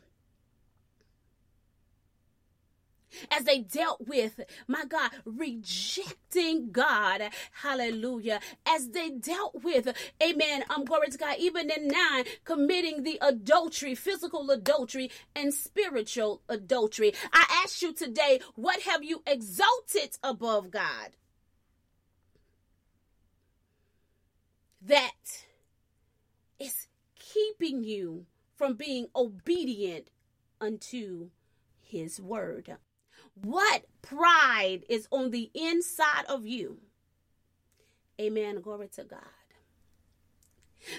as 3.34 3.46
they 3.46 3.60
dealt 3.60 4.08
with, 4.08 4.40
my 4.68 4.86
God, 4.86 5.12
rejecting 5.26 6.72
God. 6.72 7.22
Hallelujah. 7.62 8.40
As 8.68 8.90
they 8.90 9.10
dealt 9.10 9.64
with, 9.64 9.88
amen, 10.22 10.64
I'm 10.70 10.82
um, 10.82 10.86
glory 10.86 11.08
to 11.10 11.18
God, 11.18 11.36
even 11.40 11.70
in 11.70 11.88
nine, 11.88 12.26
committing 12.44 13.04
the 13.04 13.18
adultery, 13.22 13.96
physical 13.96 14.50
adultery, 14.52 15.10
and 15.36 15.54
spiritual 15.54 16.42
adultery. 16.48 17.14
I 17.32 17.62
ask 17.64 17.82
you 17.82 17.94
today, 17.94 18.40
what 18.56 18.82
have 18.82 19.04
you 19.04 19.24
exalted 19.26 20.18
above 20.24 20.72
God? 20.72 21.12
That 24.82 25.46
is 26.60 26.88
keeping 27.18 27.84
you 27.84 28.26
from 28.56 28.76
being 28.76 29.08
obedient 29.16 30.10
unto 30.60 31.30
his 31.82 32.20
word. 32.20 32.78
What 33.36 33.86
pride 34.02 34.82
is 34.90 35.08
on 35.12 35.32
the 35.32 35.50
inside 35.54 36.26
of 36.30 36.46
you? 36.46 36.80
Amen. 38.20 38.62
Glory 38.62 38.90
to 38.96 39.04
God. 39.04 39.20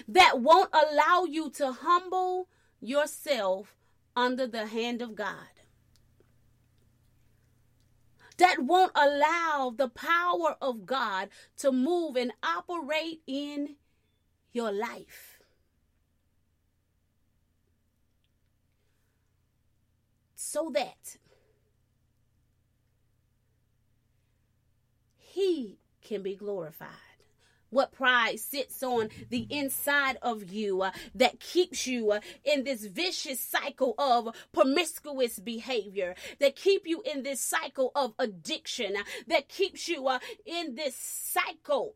That 0.07 0.41
won't 0.41 0.69
allow 0.73 1.25
you 1.25 1.49
to 1.51 1.71
humble 1.71 2.49
yourself 2.79 3.75
under 4.15 4.47
the 4.47 4.67
hand 4.67 5.01
of 5.01 5.15
God. 5.15 5.37
That 8.37 8.59
won't 8.59 8.91
allow 8.95 9.73
the 9.75 9.87
power 9.87 10.57
of 10.61 10.85
God 10.85 11.29
to 11.57 11.71
move 11.71 12.17
and 12.17 12.33
operate 12.43 13.21
in 13.25 13.75
your 14.51 14.71
life. 14.71 15.39
So 20.35 20.69
that 20.73 21.17
he 25.35 25.77
can 26.01 26.23
be 26.23 26.33
glorified. 26.33 26.87
What 27.69 27.91
pride 27.91 28.39
sits 28.39 28.81
on 28.81 29.09
the 29.29 29.45
inside 29.49 30.17
of 30.21 30.49
you 30.49 30.81
uh, 30.81 30.91
that 31.13 31.41
keeps 31.41 31.85
you 31.85 32.11
uh, 32.11 32.21
in 32.45 32.63
this 32.63 32.85
vicious 32.85 33.41
cycle 33.41 33.95
of 33.97 34.33
promiscuous 34.53 35.39
behavior 35.39 36.15
that 36.39 36.55
keep 36.55 36.87
you 36.87 37.01
in 37.01 37.23
this 37.23 37.41
cycle 37.41 37.91
of 37.95 38.13
addiction 38.17 38.95
uh, 38.95 39.03
that 39.27 39.49
keeps 39.49 39.89
you 39.89 40.07
uh, 40.07 40.19
in 40.45 40.75
this 40.75 40.95
cycle 40.95 41.95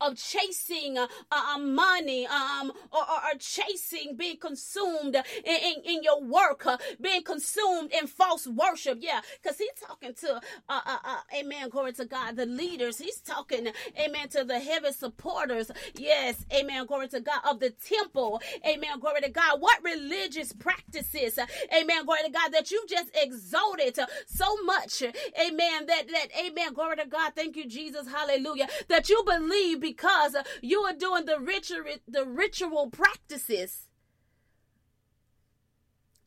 of 0.00 0.16
chasing 0.16 0.98
uh, 0.98 1.06
uh, 1.30 1.58
money 1.58 2.26
um, 2.26 2.72
or, 2.92 3.00
or, 3.00 3.32
or, 3.32 3.38
chasing 3.38 4.16
being 4.16 4.36
consumed 4.36 5.16
in, 5.44 5.56
in, 5.56 5.74
in 5.84 6.02
your 6.02 6.22
work, 6.22 6.66
uh, 6.66 6.76
being 7.00 7.22
consumed 7.22 7.92
in 7.92 8.06
false 8.06 8.46
worship. 8.46 8.98
Yeah, 9.00 9.20
because 9.42 9.58
he's 9.58 9.70
talking 9.86 10.14
to, 10.14 10.36
uh, 10.68 10.80
uh, 10.86 10.98
uh, 11.04 11.16
amen, 11.38 11.68
glory 11.68 11.92
to 11.94 12.04
God, 12.04 12.36
the 12.36 12.46
leaders. 12.46 12.98
He's 12.98 13.20
talking, 13.20 13.68
amen, 13.98 14.28
to 14.30 14.44
the 14.44 14.58
heavy 14.58 14.92
supporters. 14.92 15.70
Yes, 15.94 16.44
amen, 16.52 16.86
glory 16.86 17.08
to 17.08 17.20
God, 17.20 17.40
of 17.48 17.60
the 17.60 17.70
temple. 17.70 18.40
Amen, 18.66 18.98
glory 19.00 19.22
to 19.22 19.30
God. 19.30 19.60
What 19.60 19.82
religious 19.82 20.52
practices, 20.52 21.38
amen, 21.74 22.04
glory 22.04 22.20
to 22.24 22.30
God, 22.30 22.52
that 22.52 22.70
you 22.70 22.84
just 22.88 23.10
exalted 23.14 23.98
so 24.26 24.62
much, 24.64 25.02
amen, 25.02 25.86
that, 25.86 26.08
that, 26.08 26.28
amen, 26.38 26.72
glory 26.74 26.96
to 26.96 27.06
God. 27.06 27.32
Thank 27.34 27.56
you, 27.56 27.66
Jesus, 27.66 28.08
hallelujah, 28.08 28.68
that 28.88 29.08
you 29.08 29.22
believe 29.24 29.80
because 29.86 30.36
you 30.62 30.80
are 30.80 30.92
doing 30.92 31.26
the 31.26 31.38
ritual, 31.38 31.84
the 32.08 32.24
ritual 32.24 32.90
practices 32.90 33.88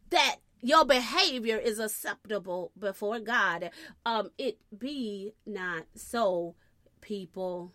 that 0.09 0.37
your 0.61 0.85
behavior 0.85 1.57
is 1.57 1.79
acceptable 1.79 2.71
before 2.77 3.19
God. 3.19 3.71
Um, 4.05 4.31
it 4.37 4.59
be 4.77 5.33
not 5.45 5.85
so, 5.95 6.55
people 7.01 7.73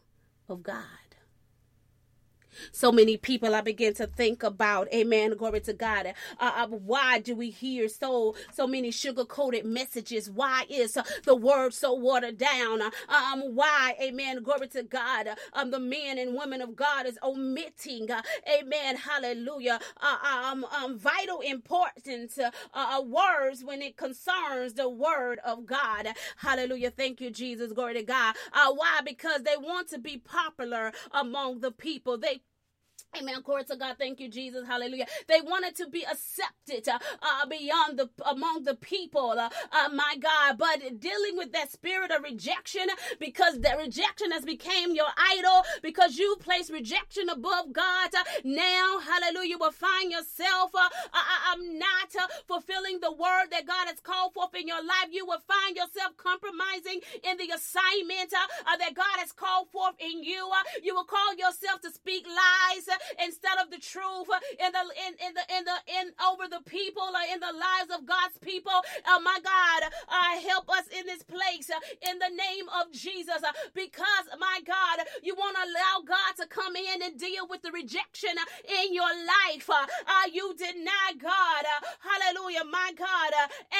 of 0.48 0.62
God. 0.62 1.03
So 2.72 2.92
many 2.92 3.16
people 3.16 3.54
I 3.54 3.60
begin 3.60 3.94
to 3.94 4.06
think 4.06 4.42
about, 4.42 4.88
amen, 4.92 5.36
glory 5.36 5.60
to 5.62 5.72
God. 5.72 6.08
Uh, 6.40 6.52
uh, 6.56 6.66
why 6.68 7.18
do 7.20 7.34
we 7.36 7.50
hear 7.50 7.88
so 7.88 8.34
so 8.52 8.66
many 8.66 8.90
sugar 8.90 9.24
coated 9.24 9.64
messages? 9.64 10.30
Why 10.30 10.64
is 10.68 10.96
uh, 10.96 11.02
the 11.24 11.36
word 11.36 11.74
so 11.74 11.94
watered 11.94 12.38
down? 12.38 12.82
Uh, 12.82 12.90
um, 13.08 13.42
why, 13.54 13.94
amen, 14.00 14.42
glory 14.42 14.68
to 14.68 14.82
God. 14.82 15.28
Um, 15.52 15.70
the 15.70 15.80
men 15.80 16.18
and 16.18 16.34
women 16.34 16.60
of 16.62 16.76
God 16.76 17.06
is 17.06 17.18
omitting, 17.22 18.10
uh, 18.10 18.22
amen, 18.48 18.96
hallelujah, 18.96 19.80
uh, 20.00 20.48
um, 20.52 20.64
um, 20.64 20.98
vital 20.98 21.40
important 21.40 22.30
words 23.06 23.64
when 23.64 23.82
it 23.82 23.96
concerns 23.96 24.74
the 24.74 24.88
word 24.88 25.40
of 25.44 25.66
God. 25.66 26.08
Hallelujah. 26.38 26.90
Thank 26.90 27.20
you, 27.20 27.30
Jesus. 27.30 27.72
Glory 27.72 27.94
to 27.94 28.02
God. 28.02 28.36
Uh, 28.52 28.72
why? 28.74 29.00
Because 29.04 29.42
they 29.42 29.56
want 29.58 29.88
to 29.90 29.98
be 29.98 30.18
popular 30.18 30.92
among 31.12 31.60
the 31.60 31.72
people. 31.72 32.18
They 32.18 32.42
Amen. 33.18 33.36
Glory 33.44 33.64
to 33.64 33.76
God. 33.76 33.96
Thank 33.98 34.20
you, 34.20 34.28
Jesus. 34.28 34.66
Hallelujah. 34.66 35.06
They 35.28 35.40
wanted 35.40 35.76
to 35.76 35.88
be 35.88 36.04
accepted 36.04 36.88
uh, 36.88 36.98
uh, 37.22 37.46
beyond 37.46 37.98
the 37.98 38.08
among 38.24 38.64
the 38.64 38.76
people. 38.76 39.30
Uh, 39.32 39.50
uh, 39.72 39.88
my 39.94 40.16
God, 40.20 40.58
but 40.58 40.80
dealing 41.00 41.36
with 41.36 41.52
that 41.52 41.72
spirit 41.72 42.12
of 42.12 42.22
rejection 42.22 42.86
because 43.20 43.60
that 43.62 43.78
rejection 43.78 44.30
has 44.32 44.44
became 44.44 44.94
your 44.94 45.08
idol 45.16 45.64
because 45.82 46.18
you 46.18 46.36
place 46.40 46.70
rejection 46.70 47.28
above 47.30 47.72
God. 47.72 48.10
Uh, 48.14 48.24
now, 48.44 49.00
hallelujah, 49.00 49.48
you 49.50 49.58
will 49.58 49.72
find 49.72 50.12
yourself 50.12 50.70
uh, 50.74 50.88
I'm 51.50 51.78
not 51.78 52.14
fulfilling 52.46 53.00
the 53.00 53.12
word 53.12 53.48
that 53.50 53.66
God 53.66 53.88
has 53.88 54.00
called 54.00 54.34
forth 54.34 54.54
in 54.54 54.68
your 54.68 54.82
life. 54.84 55.10
You 55.10 55.26
will 55.26 55.42
find 55.48 55.76
yourself 55.76 56.16
compromising 56.16 57.00
in 57.24 57.38
the 57.38 57.50
assignment 57.54 58.30
that 58.78 58.94
God 58.94 59.18
has 59.18 59.32
called 59.32 59.68
forth 59.72 59.96
in 59.98 60.22
you. 60.22 60.50
you 60.82 60.94
will 60.94 61.04
call 61.04 61.34
yourself 61.36 61.80
to 61.82 61.90
speak 61.92 62.26
lies 62.26 62.83
instead 63.22 63.58
of 63.62 63.70
the 63.70 63.78
truth 63.78 64.28
uh, 64.30 64.40
in 64.60 64.70
the 64.72 64.84
in, 65.06 65.12
in 65.26 65.32
the 65.34 65.44
in 65.56 65.62
the 65.64 65.78
in 66.00 66.06
over 66.22 66.48
the 66.48 66.62
people 66.68 67.04
uh, 67.14 67.32
in 67.32 67.40
the 67.40 67.54
lives 67.54 67.90
of 67.94 68.06
God's 68.06 68.38
people. 68.38 68.74
Oh 69.08 69.20
my 69.22 69.38
God, 69.42 69.90
uh, 70.08 70.40
help 70.48 70.68
us 70.70 70.86
in 70.92 71.06
this 71.06 71.22
place 71.22 71.70
uh, 71.70 71.80
in 72.10 72.18
the 72.18 72.30
name 72.30 72.66
of 72.80 72.92
Jesus 72.92 73.42
uh, 73.42 73.52
because 73.74 74.26
my 74.38 74.60
God, 74.66 75.06
you 75.22 75.34
want 75.34 75.56
to 75.56 75.62
allow 75.62 75.96
God 76.06 76.32
to 76.40 76.46
come 76.48 76.76
in 76.76 77.02
and 77.02 77.18
deal 77.18 77.46
with 77.48 77.62
the 77.62 77.72
rejection 77.72 78.34
uh, 78.38 78.82
in 78.84 78.94
your 78.94 79.10
life. 79.46 79.68
Are 79.70 80.28
you 80.32 80.54
deny 80.56 81.12
God, 81.20 81.64
hallelujah, 82.00 82.64
my 82.70 82.92
God, 82.96 83.32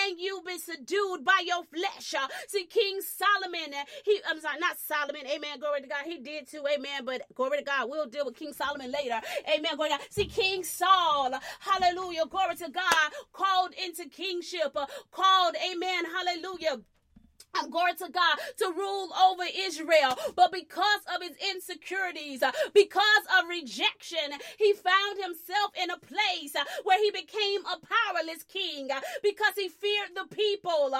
and 0.04 0.18
you 0.18 0.42
be 0.46 0.58
subdued 0.58 1.24
by 1.24 1.42
your 1.44 1.64
flesh. 1.64 2.14
See, 2.48 2.64
King 2.66 3.00
Solomon, 3.00 3.74
he 4.04 4.20
I'm 4.28 4.40
sorry, 4.40 4.58
not 4.58 4.78
Solomon, 4.78 5.26
amen. 5.26 5.58
Glory 5.60 5.82
to 5.82 5.88
God, 5.88 6.04
he 6.04 6.18
did 6.18 6.48
too, 6.48 6.64
amen. 6.66 7.04
But 7.04 7.22
glory 7.34 7.58
to 7.58 7.64
God, 7.64 7.88
we'll 7.90 8.06
deal 8.06 8.26
with 8.26 8.36
King 8.36 8.52
Solomon 8.52 8.90
later. 8.94 9.20
Amen. 9.48 9.76
Glory. 9.76 9.92
See, 10.10 10.26
King 10.26 10.64
Saul, 10.64 11.32
hallelujah, 11.60 12.26
glory 12.26 12.56
to 12.56 12.70
God, 12.70 13.12
called 13.32 13.72
into 13.84 14.08
kingship, 14.08 14.72
uh, 14.76 14.86
called, 15.12 15.56
amen, 15.70 16.04
hallelujah 16.06 16.80
glory 17.70 17.94
to 17.94 18.08
God 18.10 18.36
to 18.58 18.72
rule 18.76 19.10
over 19.14 19.44
Israel. 19.56 20.16
But 20.36 20.52
because 20.52 21.02
of 21.14 21.22
his 21.22 21.36
insecurities, 21.54 22.42
uh, 22.42 22.52
because 22.74 23.24
of 23.38 23.48
rejection, 23.48 24.38
he 24.58 24.72
found 24.74 25.18
himself 25.22 25.72
in 25.80 25.90
a 25.90 25.98
place 25.98 26.54
uh, 26.56 26.64
where 26.84 26.98
he 27.02 27.10
became 27.10 27.60
a 27.66 27.78
powerless 27.80 28.42
king 28.44 28.90
uh, 28.90 29.00
because 29.22 29.54
he 29.56 29.68
feared 29.68 30.12
the 30.14 30.26
people. 30.34 30.94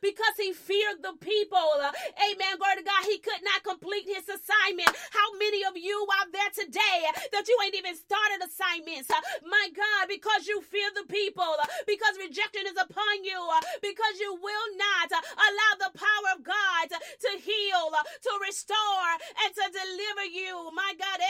Because 0.00 0.36
he 0.38 0.52
feared 0.52 1.02
the 1.02 1.14
people. 1.20 1.70
Amen. 1.80 2.54
Glory 2.58 2.76
to 2.78 2.84
God. 2.84 3.04
He 3.06 3.18
could 3.18 3.42
not 3.44 3.62
complete 3.64 4.06
his 4.06 4.28
assignment. 4.28 4.90
How 5.10 5.28
many 5.38 5.64
of 5.64 5.76
you 5.76 6.06
out 6.20 6.30
there 6.32 6.50
today 6.54 7.00
that 7.32 7.48
you 7.48 7.56
ain't 7.64 7.74
even 7.76 7.96
started 7.96 8.40
assignments? 8.44 9.10
My 9.44 9.66
God, 9.74 10.08
because 10.08 10.46
you 10.46 10.60
fear 10.62 10.88
the 10.94 11.06
people, 11.12 11.54
because 11.86 12.14
rejection 12.18 12.64
is 12.66 12.78
upon 12.80 13.24
you, 13.24 13.40
because 13.82 14.14
you 14.20 14.23
you 14.24 14.32
will 14.40 14.68
not 14.80 15.12
uh, 15.12 15.20
allow 15.20 15.72
the 15.84 15.92
power 15.92 16.28
of 16.32 16.40
God 16.40 16.88
to 16.88 17.30
heal, 17.44 17.92
uh, 17.92 18.00
to 18.00 18.32
restore, 18.40 19.12
and 19.44 19.52
to 19.52 19.64
deliver 19.68 20.24
you. 20.32 20.72
My 20.72 20.96
God, 20.96 21.20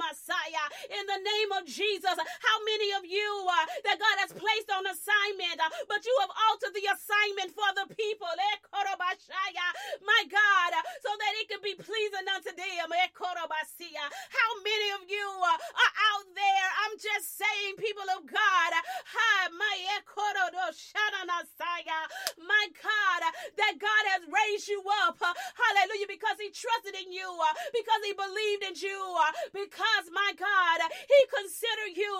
Messiah, 0.00 0.66
in 0.88 1.04
the 1.04 1.20
name 1.20 1.50
of 1.60 1.68
Jesus, 1.68 2.16
how 2.16 2.58
many 2.64 2.88
of 2.96 3.04
you 3.04 3.28
uh, 3.44 3.66
that 3.84 4.00
God 4.00 4.16
has 4.24 4.32
placed 4.32 4.72
on 4.72 4.88
assignment, 4.88 5.60
but 5.88 6.00
you 6.06 6.16
have 6.24 6.32
altered 6.48 6.72
the 6.72 6.88
assignment 6.88 7.52
for 7.52 7.68
the 7.76 7.86
people? 7.92 8.32
My 10.00 10.22
God, 10.30 10.72
so 11.04 11.10
that 11.12 11.32
it 11.42 11.46
can 11.52 11.60
be 11.60 11.76
pleasing 11.76 12.26
unto 12.32 12.52
them. 12.56 12.88
How 12.88 14.50
many 14.64 14.88
of 14.96 15.02
you 15.10 15.26
are 15.44 15.60
out 16.14 16.26
there? 16.32 16.68
I'm 16.86 16.96
just 16.96 17.36
saying, 17.36 17.76
people 17.76 18.06
of 18.16 18.24
God, 18.26 18.72
hi, 19.12 19.48
my 19.52 19.76
my 22.38 22.64
God, 22.78 23.20
uh, 23.26 23.32
that 23.58 23.74
God 23.80 24.04
has 24.14 24.22
raised 24.28 24.68
you 24.68 24.82
up. 25.06 25.18
Uh, 25.18 25.34
hallelujah. 25.56 26.06
Because 26.06 26.36
he 26.38 26.50
trusted 26.52 26.94
in 26.94 27.10
you, 27.10 27.26
uh, 27.26 27.54
because 27.72 28.00
he 28.04 28.12
believed 28.14 28.62
in 28.66 28.76
you, 28.78 29.00
because, 29.54 30.04
my 30.12 30.32
God, 30.38 30.78
he 30.90 31.20
considered 31.30 31.94
you 31.96 32.12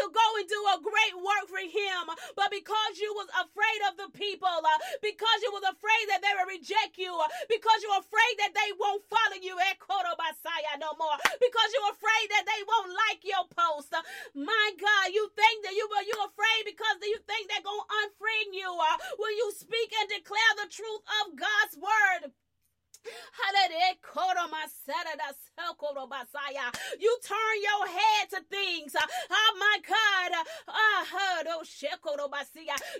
to 0.00 0.04
go 0.10 0.26
and 0.40 0.46
do 0.48 0.60
a 0.74 0.82
great 0.82 1.16
work 1.16 1.46
for 1.48 1.62
him. 1.62 2.04
But 2.36 2.50
because 2.50 2.98
you 2.98 3.12
was 3.16 3.28
afraid 3.36 3.80
of 3.88 3.96
the 3.96 4.10
people, 4.12 4.60
because 5.00 5.38
you 5.42 5.50
was 5.54 5.64
afraid 5.68 6.04
that 6.12 6.20
they 6.20 6.34
would 6.36 6.50
reject 6.50 6.98
you, 6.98 7.12
because 7.48 7.78
you're 7.80 8.02
afraid 8.02 8.34
that 8.42 8.52
they 8.56 8.70
won't 8.76 9.04
follow 9.08 9.38
you 9.40 9.56
eh, 9.60 9.74
at 9.74 10.78
no 10.80 10.92
more, 10.98 11.16
because 11.38 11.68
you're 11.72 11.94
afraid 11.94 12.26
that 12.34 12.44
they 12.46 12.62
won't 12.66 12.92
like 12.92 13.22
your 13.22 13.44
post. 13.52 13.94
My 14.34 14.66
God, 14.76 15.06
you 15.14 15.30
think 15.36 15.64
that 15.64 15.74
you 15.74 15.86
were 15.86 16.04
you 16.04 16.16
afraid 16.26 16.62
because 16.66 16.96
you 17.02 17.18
think 17.26 17.48
they're 17.48 17.64
gonna 17.64 17.86
unfriend 18.04 18.50
you. 18.52 18.68
Uh, 18.68 18.96
will 19.18 19.34
you 19.34 19.48
speak 19.54 19.92
and 20.00 20.08
declare 20.08 20.52
the 20.56 20.70
truth 20.70 21.04
of 21.22 21.38
God's 21.38 21.76
word? 21.78 22.32
You 27.00 27.18
turn 27.24 27.56
your 27.62 27.86
head 27.88 28.30
to 28.30 28.40
things. 28.50 28.94
Uh, 28.94 29.06
oh 29.30 29.52
my 29.58 29.78
God. 29.86 30.30
Uh, 30.34 30.44
uh, 30.70 31.04
oh, 31.54 31.62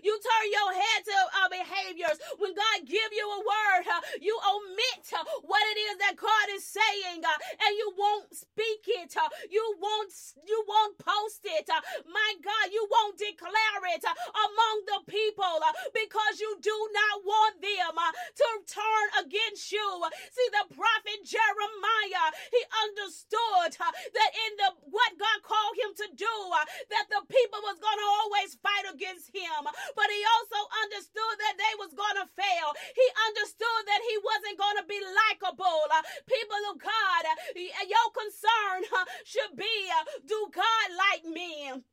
you 0.03 0.15
turn 0.23 0.47
your 0.53 0.73
head 0.75 1.01
to 1.05 1.19
uh, 1.43 1.49
behaviors. 1.51 2.19
When 2.39 2.55
God 2.55 2.87
give 2.87 3.11
you 3.13 3.27
a 3.27 3.41
word, 3.41 3.85
you 4.23 4.39
omit 4.39 5.05
what 5.45 5.63
it 5.75 5.79
is 5.81 5.99
that 5.99 6.17
God 6.17 6.47
is 6.55 6.65
saying, 6.65 7.23
and 7.25 7.73
you 7.79 7.93
won't 7.99 8.35
speak 8.35 8.87
it. 8.89 9.15
You 9.51 9.77
won't. 9.81 10.13
You 10.47 10.65
won't 10.69 10.99
post 10.99 11.43
it. 11.45 11.69
My 11.69 12.31
God, 12.43 12.67
you 12.73 12.87
won't 12.91 13.19
declare 13.19 13.83
it 13.95 14.05
among 14.05 14.77
the 14.87 15.01
people 15.11 15.59
because 15.95 16.41
you 16.41 16.57
do 16.63 16.77
not 16.95 17.25
want 17.25 17.61
them 17.63 17.97
to 18.37 18.49
turn 18.69 19.27
against 19.27 19.73
you. 19.73 19.89
See, 20.33 20.49
the 20.53 20.75
prophet 20.75 21.21
Jeremiah, 21.25 22.29
he 22.51 22.61
understood 22.85 23.71
uh, 23.81 23.93
that 23.93 24.31
in 24.35 24.53
the 24.61 24.69
what 24.91 25.13
God 25.17 25.39
called 25.45 25.77
him 25.79 25.93
to 26.05 26.07
do, 26.17 26.35
uh, 26.53 26.65
that 26.93 27.07
the 27.09 27.23
people 27.31 27.61
was 27.65 27.79
going 27.81 28.01
to 28.01 28.09
always 28.25 28.59
fight 28.61 28.87
against 28.91 29.31
him. 29.33 29.63
But 29.97 30.09
he 30.11 30.21
also 30.39 30.61
understood 30.85 31.35
that 31.41 31.57
they 31.57 31.75
was 31.79 31.93
going 31.95 32.19
to 32.21 32.29
fail. 32.35 32.69
He 32.95 33.07
understood 33.33 33.83
that 33.89 34.03
he 34.05 34.17
wasn't 34.21 34.61
going 34.61 34.79
to 34.83 34.87
be 34.87 35.01
likable. 35.01 35.81
Uh, 35.91 36.03
people 36.27 36.63
of 36.73 36.81
God, 36.81 37.23
your 37.57 38.09
concern 38.13 38.79
should 39.25 39.55
be, 39.57 39.77
do 40.27 40.39
God 40.53 40.87
like 40.95 41.25
me? 41.29 41.85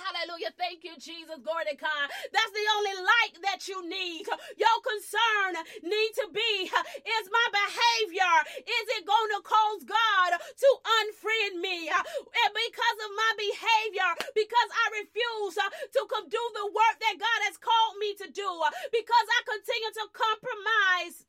Hallelujah. 0.00 0.50
Thank 0.58 0.82
you, 0.82 0.96
Jesus. 0.98 1.38
Glory 1.44 1.68
to 1.70 1.76
God. 1.76 2.06
That's 2.32 2.52
the 2.52 2.66
only 2.78 2.96
light 2.98 3.34
that 3.46 3.68
you 3.68 3.80
need. 3.86 4.26
Your 4.58 4.78
concern 4.82 5.62
need 5.84 6.12
to 6.18 6.26
be 6.32 6.68
is 6.68 7.24
my 7.30 7.46
behavior, 7.52 8.34
is 8.60 8.86
it 8.98 9.06
going 9.06 9.30
to 9.36 9.40
cause 9.44 9.82
God 9.86 10.30
to 10.36 10.70
unfriend 11.04 11.60
me? 11.62 11.88
And 11.88 12.50
because 12.52 12.98
of 13.04 13.10
my 13.14 13.32
behavior, 13.38 14.10
because 14.34 14.70
I 14.72 14.84
refuse 15.04 15.56
to 15.56 16.02
do 16.28 16.44
the 16.54 16.66
work 16.72 16.96
that 17.00 17.16
God 17.20 17.40
has 17.46 17.56
called 17.56 17.96
me 18.00 18.14
to 18.24 18.28
do, 18.32 18.50
because 18.90 19.26
I 19.28 19.40
continue 19.46 19.92
to 20.02 20.06
compromise 20.12 21.26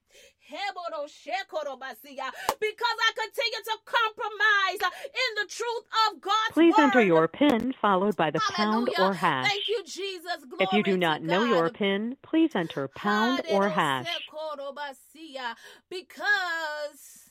because 2.60 2.98
I 3.08 3.12
continue 3.16 3.64
to 3.64 3.78
compromise 3.86 4.82
in 5.08 5.30
the 5.40 5.48
truth 5.48 5.86
of 6.08 6.22
God's 6.22 6.43
Please 6.54 6.74
word. 6.78 6.84
enter 6.86 7.02
your 7.04 7.28
PIN 7.28 7.74
followed 7.82 8.16
by 8.18 8.32
the 8.32 8.40
pound 8.56 8.90
or 9.00 9.14
hash. 9.14 9.48
Thank 9.50 9.70
you, 9.70 9.84
Jesus. 9.86 10.46
Glory 10.50 10.66
If 10.66 10.74
you 10.74 10.84
do 10.84 10.98
not 10.98 11.22
to 11.22 11.28
know 11.28 11.44
your 11.46 11.70
PIN, 11.72 12.18
please 12.24 12.56
enter 12.56 12.88
pound 12.90 13.42
or 13.52 13.70
hash. 13.70 14.08
Because. 15.90 17.23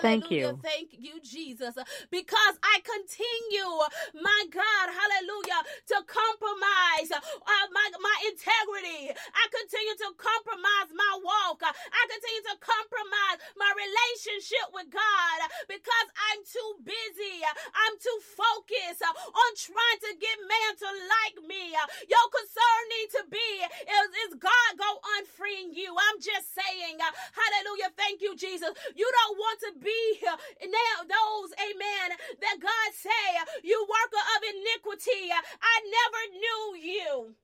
Thank 0.00 0.30
Hallelujah. 0.30 0.30
you. 0.30 0.60
Thank 0.62 0.96
you, 0.98 1.20
Jesus. 1.24 1.74
Because 2.10 2.54
I 2.62 2.80
continue, 2.84 3.72
my 4.20 4.42
God, 4.52 4.86
hallelujah, 4.92 5.60
to 5.94 5.96
compromise 6.06 7.10
uh, 7.12 7.66
my, 7.72 7.86
my 8.00 8.16
integrity. 8.28 9.12
I 9.12 9.44
continue 9.50 9.96
to 10.06 10.10
compromise 10.20 10.90
my 10.92 11.12
walk. 11.24 11.64
I 11.64 12.02
continue 12.08 12.44
to 12.52 12.56
compromise 12.60 13.38
my 13.56 13.70
relationship 13.76 14.68
with 14.76 14.88
God 14.92 15.38
because 15.68 16.08
I'm 16.32 16.40
too 16.44 16.70
busy. 16.84 17.40
I'm 17.72 17.96
too 18.00 18.18
focused 18.36 19.02
on 19.04 19.50
trying 19.56 20.00
to 20.08 20.12
get 20.20 20.36
man 20.44 20.72
to 20.84 20.88
like 20.88 21.36
me. 21.48 21.72
Your 22.08 22.26
concern 22.30 22.82
need 22.92 23.10
to 23.20 23.22
be 23.32 23.50
is, 23.64 24.08
is 24.28 24.32
God 24.40 24.70
go 24.78 24.90
unfreeing 25.20 25.72
you. 25.74 25.92
I'm 25.94 26.18
just 26.20 26.52
saying, 26.54 26.98
hallelujah. 27.00 27.90
Thank 27.96 28.20
you, 28.22 28.36
Jesus. 28.36 28.70
You 28.96 29.08
don't 29.08 29.36
want 29.38 29.58
to 29.66 29.69
be 29.78 30.20
now 30.22 30.96
those, 31.04 31.50
amen, 31.60 32.16
that 32.40 32.56
God 32.60 32.90
say, 32.94 33.26
you 33.62 33.78
worker 33.86 34.24
of 34.36 34.40
iniquity, 34.50 35.30
I 35.32 35.76
never 35.86 36.22
knew 36.38 36.62
you. 36.82 37.34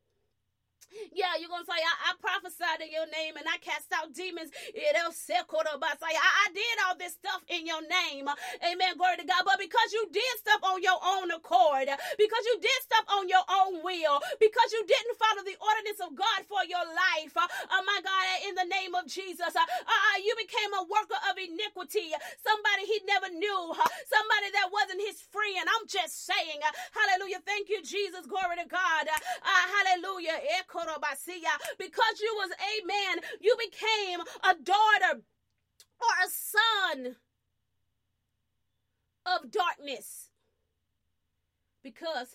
Yeah, 1.14 1.38
you're 1.40 1.50
gonna 1.50 1.66
say 1.68 1.78
I, 1.78 2.12
I 2.12 2.20
prophesied 2.20 2.82
in 2.82 2.92
your 2.92 3.06
name 3.10 3.36
and 3.36 3.46
I 3.48 3.58
cast 3.62 3.90
out 3.94 4.14
demons. 4.14 4.50
It 4.74 4.96
else 4.96 5.16
said, 5.18 5.44
I, 6.18 6.48
I 6.48 6.48
did 6.54 6.76
all 6.86 6.96
this 6.98 7.14
stuff 7.14 7.42
in 7.48 7.66
your 7.66 7.82
name. 7.86 8.28
Amen. 8.64 8.96
Glory 8.98 9.18
to 9.20 9.26
God. 9.26 9.44
But 9.46 9.58
because 9.60 9.90
you 9.92 10.08
did 10.12 10.34
stuff 10.40 10.62
on 10.64 10.82
your 10.82 10.98
own 11.00 11.30
accord, 11.32 11.88
because 12.18 12.44
you 12.48 12.56
did 12.62 12.78
stuff 12.84 13.06
on 13.12 13.28
your 13.28 13.44
own 13.48 13.82
will, 13.84 14.20
because 14.40 14.70
you 14.72 14.82
didn't 14.86 15.16
follow 15.20 15.42
the 15.44 15.58
ordinance 15.60 16.00
of 16.04 16.12
God 16.16 16.40
for 16.48 16.62
your 16.68 16.84
life, 16.86 17.34
oh 17.36 17.82
my 17.86 18.00
God, 18.04 18.24
in 18.48 18.54
the 18.56 18.68
name 18.70 18.94
of 18.96 19.06
Jesus, 19.08 19.52
uh, 19.54 19.62
uh, 19.64 20.16
you 20.24 20.34
became 20.38 20.72
a 20.76 20.84
worker 20.86 21.20
of 21.30 21.34
iniquity. 21.38 22.12
Somebody 22.42 22.82
he 22.88 22.98
never 23.08 23.30
knew, 23.32 23.62
somebody 24.08 24.48
that 24.56 24.68
wasn't 24.72 25.02
his 25.04 25.20
friend. 25.32 25.64
I'm 25.66 25.86
just 25.88 26.26
saying, 26.26 26.60
uh, 26.64 26.72
hallelujah. 26.94 27.40
Thank 27.46 27.68
you, 27.70 27.82
Jesus. 27.82 28.26
Glory 28.28 28.58
to 28.62 28.68
God. 28.68 29.06
Uh, 29.10 29.64
hallelujah. 29.82 30.38
Because 31.78 32.20
you 32.20 32.34
was 32.36 32.50
a 32.52 32.86
man, 32.86 33.18
you 33.40 33.56
became 33.58 34.20
a 34.20 34.54
daughter 34.62 35.22
or 36.00 36.14
a 36.24 36.28
son 36.28 37.16
of 39.26 39.50
darkness. 39.50 40.30
Because 41.82 42.32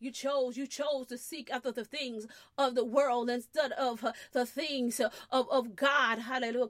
you 0.00 0.10
chose, 0.12 0.56
you 0.56 0.66
chose 0.66 1.06
to 1.08 1.18
seek 1.18 1.50
after 1.50 1.72
the 1.72 1.84
things 1.84 2.26
of 2.58 2.74
the 2.74 2.84
world 2.84 3.30
instead 3.30 3.72
of 3.72 4.04
uh, 4.04 4.12
the 4.32 4.46
things 4.46 5.00
of, 5.00 5.12
of 5.50 5.76
God. 5.76 6.18
Hallelujah. 6.18 6.68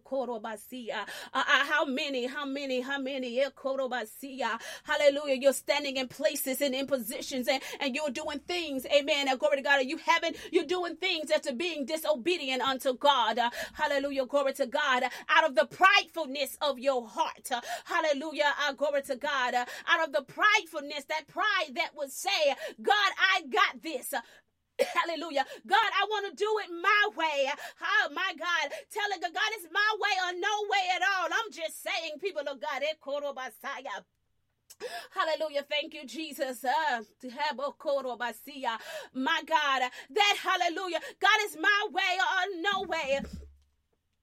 Uh, 1.35 1.39
uh, 1.39 1.43
how 1.45 1.85
many, 1.85 2.27
how 2.27 2.47
many, 2.47 2.81
how 2.81 2.99
many? 2.99 3.43
Hallelujah. 4.85 5.37
You're 5.41 5.53
standing 5.53 5.97
in 5.97 6.09
places 6.09 6.61
and 6.61 6.75
in 6.75 6.87
positions 6.87 7.49
and, 7.49 7.63
and 7.81 7.95
you're 7.95 8.11
doing 8.11 8.41
things. 8.41 8.87
Amen. 8.87 9.29
And 9.29 9.39
glory 9.39 9.57
to 9.59 9.63
God. 9.63 9.83
You 9.85 9.99
haven't, 9.99 10.37
you're 10.53 10.65
doing 10.65 10.97
things 10.97 11.31
after 11.31 11.53
being 11.53 11.87
disobedient 11.87 12.63
unto 12.63 12.97
God. 12.97 13.39
Uh, 13.39 13.51
hallelujah. 13.75 14.27
Glory 14.27 14.55
to 14.55 14.67
God. 14.67 15.05
Out 15.29 15.49
of 15.49 15.55
the 15.55 15.67
pridefulness 15.67 16.57
of 16.61 16.79
your 16.79 17.07
heart. 17.07 17.51
Uh, 17.51 17.61
hallelujah. 17.85 18.53
Uh, 18.67 18.73
glory 18.73 19.03
to 19.03 19.17
God. 19.17 19.55
Out 19.55 20.05
of 20.07 20.13
the 20.13 20.23
pridefulness, 20.23 21.07
that 21.09 21.27
pride 21.29 21.75
that 21.75 21.91
would 21.97 22.13
say, 22.13 22.55
God, 22.83 23.13
I 23.17 23.43
got 23.49 23.83
this. 23.83 24.13
Hallelujah. 24.81 25.45
God, 25.67 25.91
I 25.97 26.07
want 26.09 26.27
to 26.29 26.35
do 26.37 26.49
it 26.65 26.71
my 26.83 27.09
way. 27.17 27.51
Oh 27.83 28.09
my 28.13 28.33
God. 28.39 28.73
Telling 28.93 29.21
God, 29.21 29.33
God, 29.33 29.51
it's 29.53 29.69
my 29.73 29.91
way 30.01 30.15
or 30.27 30.41
no 30.41 30.55
way 30.71 30.85
at 30.95 31.03
all. 31.03 31.29
I'm 31.33 31.53
just 31.53 31.83
saying, 31.83 32.19
people 32.21 32.43
of 32.43 32.61
God, 32.61 32.83
it 32.83 32.99
Messiah. 33.01 34.03
Hallelujah. 35.11 35.65
Thank 35.69 35.95
you, 35.95 36.07
Jesus. 36.07 36.65
Uh, 36.65 37.03
Korobasia. 37.79 38.79
My 39.15 39.43
God. 39.47 39.91
That 40.11 40.37
hallelujah. 40.43 41.01
God 41.21 41.39
is 41.47 41.57
my 41.61 41.89
way 41.91 42.03
or 42.21 42.61
no 42.61 42.83
way. 42.89 43.21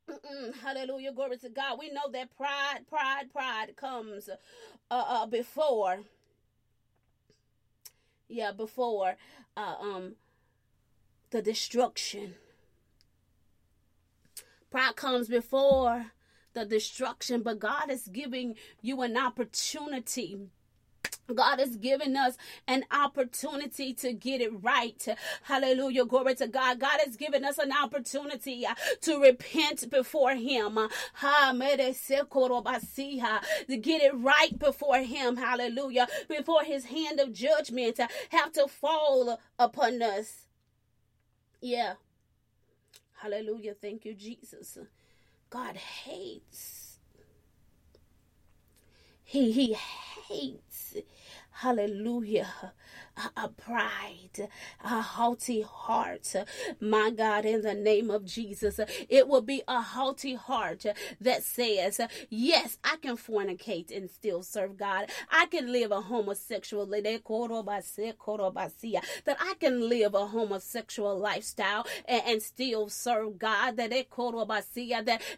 Mm-mm. 0.09 0.53
Hallelujah. 0.61 1.13
Glory 1.13 1.37
to 1.37 1.49
God. 1.49 1.79
We 1.79 1.89
know 1.89 2.11
that 2.11 2.35
pride, 2.35 2.85
pride, 2.87 3.31
pride 3.31 3.75
comes 3.75 4.29
uh, 4.29 4.35
uh, 4.91 5.25
before 5.25 6.03
yeah 8.33 8.51
before 8.51 9.15
uh, 9.55 9.75
um 9.79 10.15
the 11.29 11.41
destruction. 11.41 12.35
Pride 14.69 14.95
comes 14.95 15.27
before 15.27 16.07
the 16.53 16.65
destruction 16.65 17.41
but 17.41 17.59
god 17.59 17.89
is 17.89 18.07
giving 18.07 18.55
you 18.81 19.01
an 19.01 19.17
opportunity 19.17 20.39
God 21.33 21.59
has 21.59 21.75
given 21.77 22.17
us 22.17 22.37
an 22.67 22.83
opportunity 22.91 23.93
to 23.95 24.13
get 24.13 24.41
it 24.41 24.51
right. 24.61 25.07
Hallelujah. 25.43 26.05
Glory 26.05 26.35
to 26.35 26.47
God. 26.47 26.79
God 26.79 26.99
has 27.05 27.15
given 27.15 27.45
us 27.45 27.57
an 27.57 27.71
opportunity 27.71 28.65
uh, 28.65 28.75
to 29.01 29.21
repent 29.21 29.89
before 29.89 30.35
Him. 30.35 30.77
To 33.67 33.77
get 33.77 34.01
it 34.01 34.13
right 34.15 34.59
before 34.59 34.99
Him. 34.99 35.37
Hallelujah. 35.37 36.07
Before 36.27 36.63
His 36.63 36.85
hand 36.85 37.19
of 37.19 37.33
judgment 37.33 37.99
uh, 37.99 38.07
have 38.29 38.51
to 38.53 38.67
fall 38.67 39.39
upon 39.57 40.01
us. 40.01 40.47
Yeah. 41.61 41.93
Hallelujah. 43.21 43.73
Thank 43.73 44.03
you, 44.05 44.13
Jesus. 44.13 44.77
God 45.49 45.77
hates. 45.77 46.97
He 49.23 49.51
he 49.51 49.73
hates 49.73 50.72
hallelujah 51.53 52.73
a, 53.35 53.49
pride 53.49 54.49
a 54.83 55.01
haughty 55.01 55.61
heart. 55.61 56.35
My 56.79 57.11
god 57.11 57.45
in 57.45 57.61
the 57.61 57.73
name 57.73 58.09
of 58.09 58.25
jesus 58.25 58.79
it 59.09 59.27
will 59.27 59.41
be 59.41 59.61
a 59.67 59.81
haughty 59.81 60.35
heart 60.35 60.85
that 61.21 61.43
says 61.43 61.99
yes 62.29 62.77
i 62.83 62.95
can 62.97 63.17
fornicate 63.17 63.95
and 63.95 64.09
still 64.09 64.43
serve 64.43 64.77
god. 64.77 65.09
I 65.31 65.45
can 65.47 65.71
live 65.71 65.91
a 65.91 66.01
homosexual 66.01 66.85
that 66.87 67.05
i 69.39 69.53
can 69.59 69.89
live 69.89 70.13
a 70.13 70.27
homosexual 70.27 71.17
lifestyle 71.17 71.87
and, 72.05 72.21
and 72.25 72.41
still 72.41 72.89
serve 72.89 73.39
god 73.39 73.77
that 73.77 73.89
that 73.91 74.09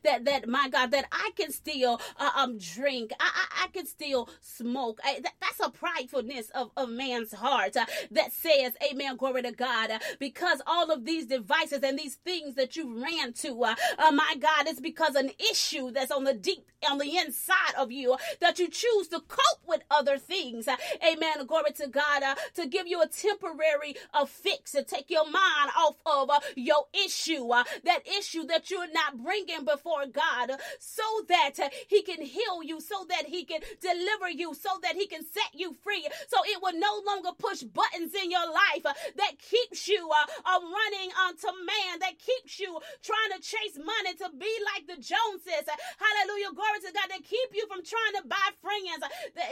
that 0.03 0.25
that 0.25 0.47
my 0.47 0.69
god 0.69 0.91
that 0.91 1.05
i 1.11 1.31
can 1.35 1.51
still 1.51 1.99
uh, 2.17 2.31
um 2.35 2.57
drink. 2.57 3.11
I, 3.19 3.25
I, 3.25 3.63
I 3.63 3.67
can 3.67 3.85
still 3.85 4.29
smoke. 4.41 4.99
I, 5.03 5.19
that, 5.21 5.33
that's 5.41 5.59
a 5.59 5.71
pridefulness 5.71 6.51
of, 6.51 6.71
of 6.77 6.89
man's 6.89 7.33
heart 7.33 7.64
uh, 7.75 7.85
that 8.11 8.33
says, 8.33 8.73
Amen, 8.91 9.15
glory 9.17 9.41
to 9.43 9.51
God. 9.51 9.91
Uh, 9.91 9.99
because 10.19 10.61
all 10.67 10.91
of 10.91 11.05
these 11.05 11.25
devices 11.25 11.79
and 11.83 11.97
these 11.97 12.15
things 12.15 12.55
that 12.55 12.75
you 12.75 13.01
ran 13.01 13.33
to, 13.33 13.63
uh, 13.63 13.75
uh, 13.97 14.11
my 14.11 14.35
God, 14.39 14.67
it's 14.67 14.79
because 14.79 15.15
an 15.15 15.31
issue 15.51 15.91
that's 15.91 16.11
on 16.11 16.23
the 16.23 16.33
deep, 16.33 16.69
on 16.89 16.97
the 16.97 17.17
inside 17.17 17.75
of 17.77 17.91
you 17.91 18.15
that 18.41 18.59
you 18.59 18.67
choose 18.67 19.07
to 19.09 19.19
cope 19.21 19.61
with 19.67 19.81
other 19.89 20.17
things. 20.17 20.67
Amen, 20.67 21.45
glory 21.47 21.71
to 21.77 21.87
God. 21.87 22.23
To 22.55 22.67
give 22.67 22.87
you 22.87 23.01
a 23.01 23.07
temporary 23.07 23.95
fix 24.27 24.71
to 24.71 24.83
take 24.83 25.09
your 25.09 25.25
mind 25.25 25.71
off 25.77 25.95
of 26.05 26.29
your 26.55 26.85
issue, 27.05 27.47
that 27.83 28.01
issue 28.19 28.43
that 28.45 28.69
you're 28.69 28.91
not 28.91 29.23
bringing 29.23 29.65
before 29.65 30.05
God, 30.11 30.51
so 30.79 31.03
that 31.29 31.53
He 31.87 32.01
can 32.01 32.21
heal 32.21 32.63
you, 32.63 32.79
so 32.79 33.05
that 33.09 33.25
He 33.25 33.43
can 33.45 33.61
deliver 33.81 34.29
you, 34.29 34.53
so 34.53 34.69
that 34.83 34.95
He 34.95 35.07
can 35.07 35.23
set 35.23 35.53
you 35.53 35.75
free. 35.83 36.07
So 36.27 36.37
it 36.45 36.61
will 36.61 36.77
no 36.79 37.01
longer 37.05 37.29
push 37.37 37.54
buttons 37.63 38.13
in 38.15 38.31
your 38.31 38.45
life 38.47 38.85
uh, 38.85 38.93
that 39.15 39.39
keeps 39.39 39.87
you 39.87 40.09
uh, 40.09 40.25
uh, 40.45 40.59
running 40.59 41.11
onto 41.27 41.47
man, 41.63 41.99
that 41.99 42.19
keeps 42.19 42.59
you 42.59 42.79
trying 43.03 43.31
to 43.35 43.39
chase 43.39 43.77
money 43.77 44.13
to 44.17 44.29
be 44.37 44.51
like 44.75 44.87
the 44.87 44.99
Joneses. 44.99 45.67
Hallelujah. 45.99 46.51
Glory 46.55 46.79
to 46.83 46.91
God. 46.91 47.07
That 47.09 47.23
keep 47.23 47.49
you 47.53 47.67
from 47.67 47.83
trying 47.83 48.21
to 48.21 48.27
buy 48.27 48.49
friends. 48.61 48.99
That, 48.99 49.51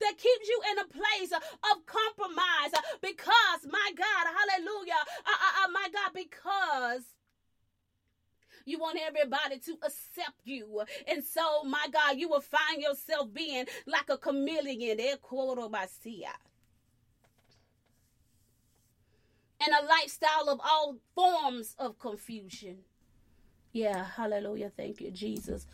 that 0.00 0.14
keeps 0.16 0.46
you 0.48 0.58
in 0.72 0.78
a 0.78 0.88
place 0.88 1.32
of 1.32 1.86
compromise 1.86 2.72
because, 3.00 3.66
my 3.70 3.90
God, 3.96 4.24
hallelujah. 4.26 5.02
Uh, 5.26 5.30
uh, 5.30 5.64
uh, 5.64 5.68
my 5.72 5.88
God, 5.92 6.10
because 6.14 7.04
you 8.70 8.78
want 8.78 8.98
everybody 9.06 9.58
to 9.58 9.72
accept 9.82 10.40
you. 10.44 10.82
And 11.06 11.24
so, 11.24 11.64
my 11.64 11.86
God, 11.92 12.16
you 12.16 12.28
will 12.28 12.40
find 12.40 12.80
yourself 12.80 13.32
being 13.32 13.66
like 13.86 14.08
a 14.08 14.16
chameleon. 14.16 14.98
And 19.62 19.74
a 19.74 19.84
lifestyle 19.86 20.48
of 20.48 20.60
all 20.64 20.96
forms 21.14 21.74
of 21.78 21.98
confusion. 21.98 22.78
Yeah, 23.72 24.04
hallelujah. 24.16 24.72
Thank 24.76 25.00
you, 25.00 25.10
Jesus. 25.10 25.66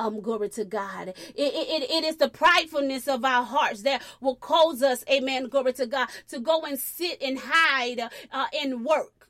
Um, 0.00 0.20
glory 0.20 0.48
to 0.50 0.64
God. 0.64 1.08
It, 1.08 1.16
it, 1.36 1.90
it 1.90 2.04
is 2.04 2.16
the 2.16 2.28
pridefulness 2.28 3.06
of 3.06 3.24
our 3.24 3.44
hearts 3.44 3.82
that 3.82 4.02
will 4.20 4.36
cause 4.36 4.82
us, 4.82 5.04
amen, 5.10 5.48
glory 5.48 5.72
to 5.74 5.86
God, 5.86 6.08
to 6.28 6.40
go 6.40 6.62
and 6.62 6.78
sit 6.78 7.22
and 7.22 7.38
hide 7.40 8.00
uh, 8.32 8.46
work 8.84 9.23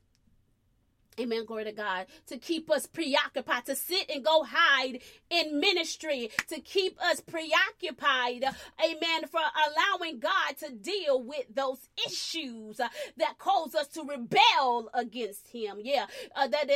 Amen. 1.21 1.45
Glory 1.45 1.65
to 1.65 1.73
God. 1.73 2.07
To 2.27 2.39
keep 2.39 2.71
us 2.71 2.87
preoccupied, 2.87 3.67
to 3.67 3.77
sit 3.77 4.11
and 4.11 4.25
go 4.25 4.45
hide 4.49 5.01
in 5.31 5.61
ministry, 5.61 6.31
to 6.49 6.61
keep 6.61 7.01
us 7.01 7.21
preoccupied. 7.21 8.45
Amen. 8.85 9.27
For 9.31 9.41
allowing 9.41 10.19
God 10.19 10.57
to 10.61 10.73
deal 10.73 11.23
with 11.23 11.47
those 11.55 11.89
issues 12.07 12.79
that 12.79 13.39
cause 13.39 13.75
us 13.75 13.89
to 13.89 14.05
rebel 14.05 14.91
against 14.95 15.49
Him. 15.49 15.79
Yeah. 15.83 16.07
Uh, 16.35 16.49
that 16.49 16.69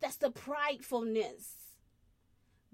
that's 0.00 0.16
the 0.16 0.30
pridefulness 0.30 1.55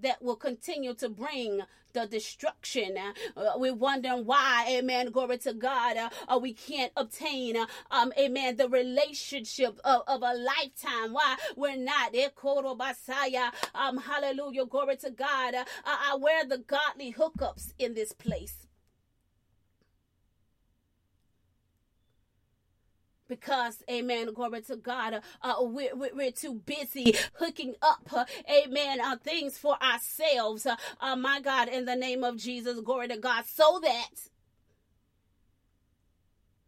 that 0.02 0.22
will 0.22 0.36
continue 0.36 0.94
to 0.94 1.08
bring 1.08 1.62
the 1.92 2.06
destruction. 2.06 2.96
Uh, 3.36 3.52
we're 3.56 3.74
wondering 3.74 4.24
why, 4.24 4.66
amen, 4.70 5.10
glory 5.10 5.38
to 5.38 5.52
God, 5.52 5.96
uh, 6.28 6.38
we 6.38 6.52
can't 6.52 6.92
obtain, 6.96 7.56
uh, 7.56 7.66
um, 7.90 8.12
amen, 8.18 8.56
the 8.56 8.68
relationship 8.68 9.78
of, 9.84 10.02
of 10.06 10.22
a 10.22 10.34
lifetime. 10.34 11.12
Why 11.12 11.36
we're 11.56 11.76
not, 11.76 12.14
um, 13.74 13.98
hallelujah, 13.98 14.66
glory 14.66 14.96
to 14.96 15.10
God. 15.10 15.54
Uh, 15.54 15.64
uh, 15.84 16.18
where 16.18 16.44
the 16.44 16.58
godly 16.58 17.12
hookups 17.12 17.72
in 17.78 17.94
this 17.94 18.12
place? 18.12 18.66
Because, 23.32 23.82
amen, 23.90 24.34
glory 24.34 24.60
to 24.60 24.76
God, 24.76 25.14
uh, 25.14 25.20
uh, 25.40 25.54
we're, 25.60 25.94
we're 25.94 26.30
too 26.30 26.52
busy 26.52 27.14
hooking 27.36 27.74
up, 27.80 28.06
uh, 28.12 28.26
amen, 28.46 29.00
uh, 29.00 29.16
things 29.16 29.56
for 29.56 29.82
ourselves, 29.82 30.66
uh, 30.66 30.76
uh, 31.00 31.16
my 31.16 31.40
God, 31.40 31.68
in 31.68 31.86
the 31.86 31.96
name 31.96 32.24
of 32.24 32.36
Jesus, 32.36 32.78
glory 32.80 33.08
to 33.08 33.16
God, 33.16 33.46
so 33.46 33.80
that 33.82 34.10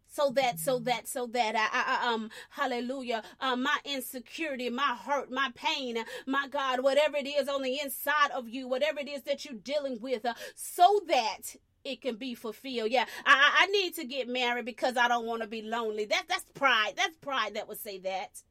so 0.07 0.31
that 0.31 0.59
so 0.59 0.79
that 0.79 1.07
so 1.07 1.27
that 1.27 1.55
I, 1.55 2.07
I 2.07 2.13
um 2.13 2.29
hallelujah 2.51 3.21
uh, 3.41 3.57
my 3.57 3.77
insecurity 3.83 4.69
my 4.69 4.95
hurt 5.03 5.29
my 5.29 5.51
pain 5.55 5.97
my 6.25 6.47
god 6.47 6.81
whatever 6.83 7.17
it 7.17 7.27
is 7.27 7.49
on 7.49 7.63
the 7.63 7.81
inside 7.83 8.31
of 8.33 8.47
you 8.47 8.65
whatever 8.65 9.01
it 9.01 9.09
is 9.09 9.23
that 9.23 9.43
you're 9.43 9.55
dealing 9.55 9.99
with 9.99 10.25
uh, 10.25 10.33
so 10.55 11.01
that 11.09 11.57
it 11.85 12.01
can 12.01 12.15
be 12.15 12.35
fulfilled. 12.35 12.91
Yeah, 12.91 13.05
I, 13.25 13.59
I 13.61 13.65
need 13.67 13.95
to 13.95 14.05
get 14.05 14.27
married 14.27 14.65
because 14.65 14.97
I 14.97 15.07
don't 15.07 15.25
want 15.25 15.41
to 15.43 15.47
be 15.47 15.61
lonely. 15.61 16.05
That 16.05 16.25
that's 16.27 16.45
pride. 16.53 16.93
That's 16.97 17.15
pride 17.17 17.55
that 17.55 17.67
would 17.67 17.79
say 17.79 17.99
that. 17.99 18.41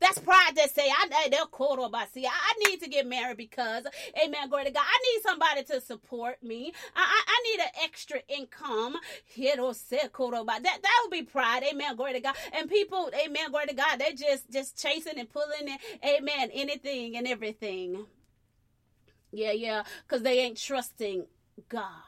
That's 0.00 0.18
pride 0.18 0.52
that 0.56 0.74
say 0.74 0.88
I 0.88 1.28
they'll 1.30 1.46
quote 1.46 1.78
see 2.12 2.26
I 2.26 2.68
need 2.68 2.80
to 2.82 2.88
get 2.88 3.06
married 3.06 3.36
because 3.36 3.84
Amen 4.22 4.48
glory 4.48 4.64
to 4.64 4.70
God 4.70 4.84
I 4.84 5.14
need 5.14 5.22
somebody 5.22 5.62
to 5.64 5.80
support 5.80 6.42
me 6.42 6.72
I 6.94 7.00
I, 7.00 7.22
I 7.26 7.42
need 7.44 7.60
an 7.60 7.84
extra 7.84 8.20
income 8.28 8.96
say 9.26 10.40
about 10.40 10.62
that 10.62 10.78
that 10.82 11.00
would 11.04 11.10
be 11.10 11.22
pride 11.22 11.62
Amen 11.70 11.96
glory 11.96 12.14
to 12.14 12.20
God 12.20 12.34
and 12.52 12.68
people 12.68 13.10
Amen 13.24 13.50
glory 13.50 13.66
to 13.66 13.74
God 13.74 13.98
they 13.98 14.12
just 14.12 14.50
just 14.50 14.80
chasing 14.80 15.18
and 15.18 15.28
pulling 15.30 15.68
and 15.68 15.78
Amen 16.04 16.50
anything 16.52 17.16
and 17.16 17.26
everything 17.26 18.06
yeah 19.30 19.52
yeah 19.52 19.84
because 20.06 20.22
they 20.22 20.40
ain't 20.40 20.58
trusting 20.58 21.26
God 21.68 22.02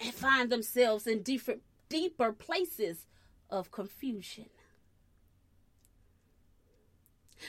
and 0.00 0.14
find 0.14 0.50
themselves 0.50 1.06
in 1.06 1.22
different, 1.22 1.62
deeper 1.88 2.32
places 2.32 3.06
of 3.50 3.70
confusion. 3.70 4.46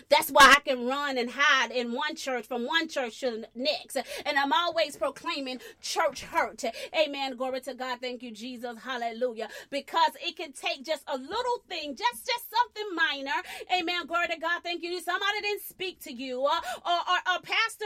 That's 0.10 0.30
why 0.30 0.56
I 0.58 0.60
can 0.62 0.86
run 0.86 1.18
and 1.18 1.30
hide 1.32 1.72
in 1.72 1.92
one 1.94 2.16
church 2.16 2.48
from 2.48 2.66
one 2.66 2.88
church 2.88 3.20
to 3.22 3.32
the 3.32 3.48
next. 3.56 3.98
And 4.26 4.38
I'm 4.38 4.54
always 4.54 4.98
proclaiming 4.98 5.60
church 5.82 6.24
hurt. 6.24 6.64
Amen. 6.98 7.36
Glory 7.36 7.62
to 7.62 7.74
God. 7.74 8.00
Thank 8.02 8.24
you, 8.24 8.32
Jesus. 8.32 8.78
Hallelujah. 8.84 9.50
Because 9.70 10.12
it 10.22 10.38
can 10.38 10.54
take 10.54 10.86
just 10.86 11.04
a 11.08 11.18
little 11.18 11.64
thing, 11.70 11.96
just 11.96 12.26
just 12.26 12.46
something 12.50 12.96
minor. 12.96 13.42
Amen. 13.78 14.06
Glory 14.08 14.28
to 14.28 14.38
God. 14.40 14.62
Thank 14.64 14.84
you. 14.84 15.00
Somebody 15.02 15.42
didn't 15.42 15.64
speak 15.64 16.02
to 16.04 16.14
you, 16.14 16.46
uh, 16.46 16.62
or, 16.86 17.34
or 17.34 17.40
pastor 17.42 17.86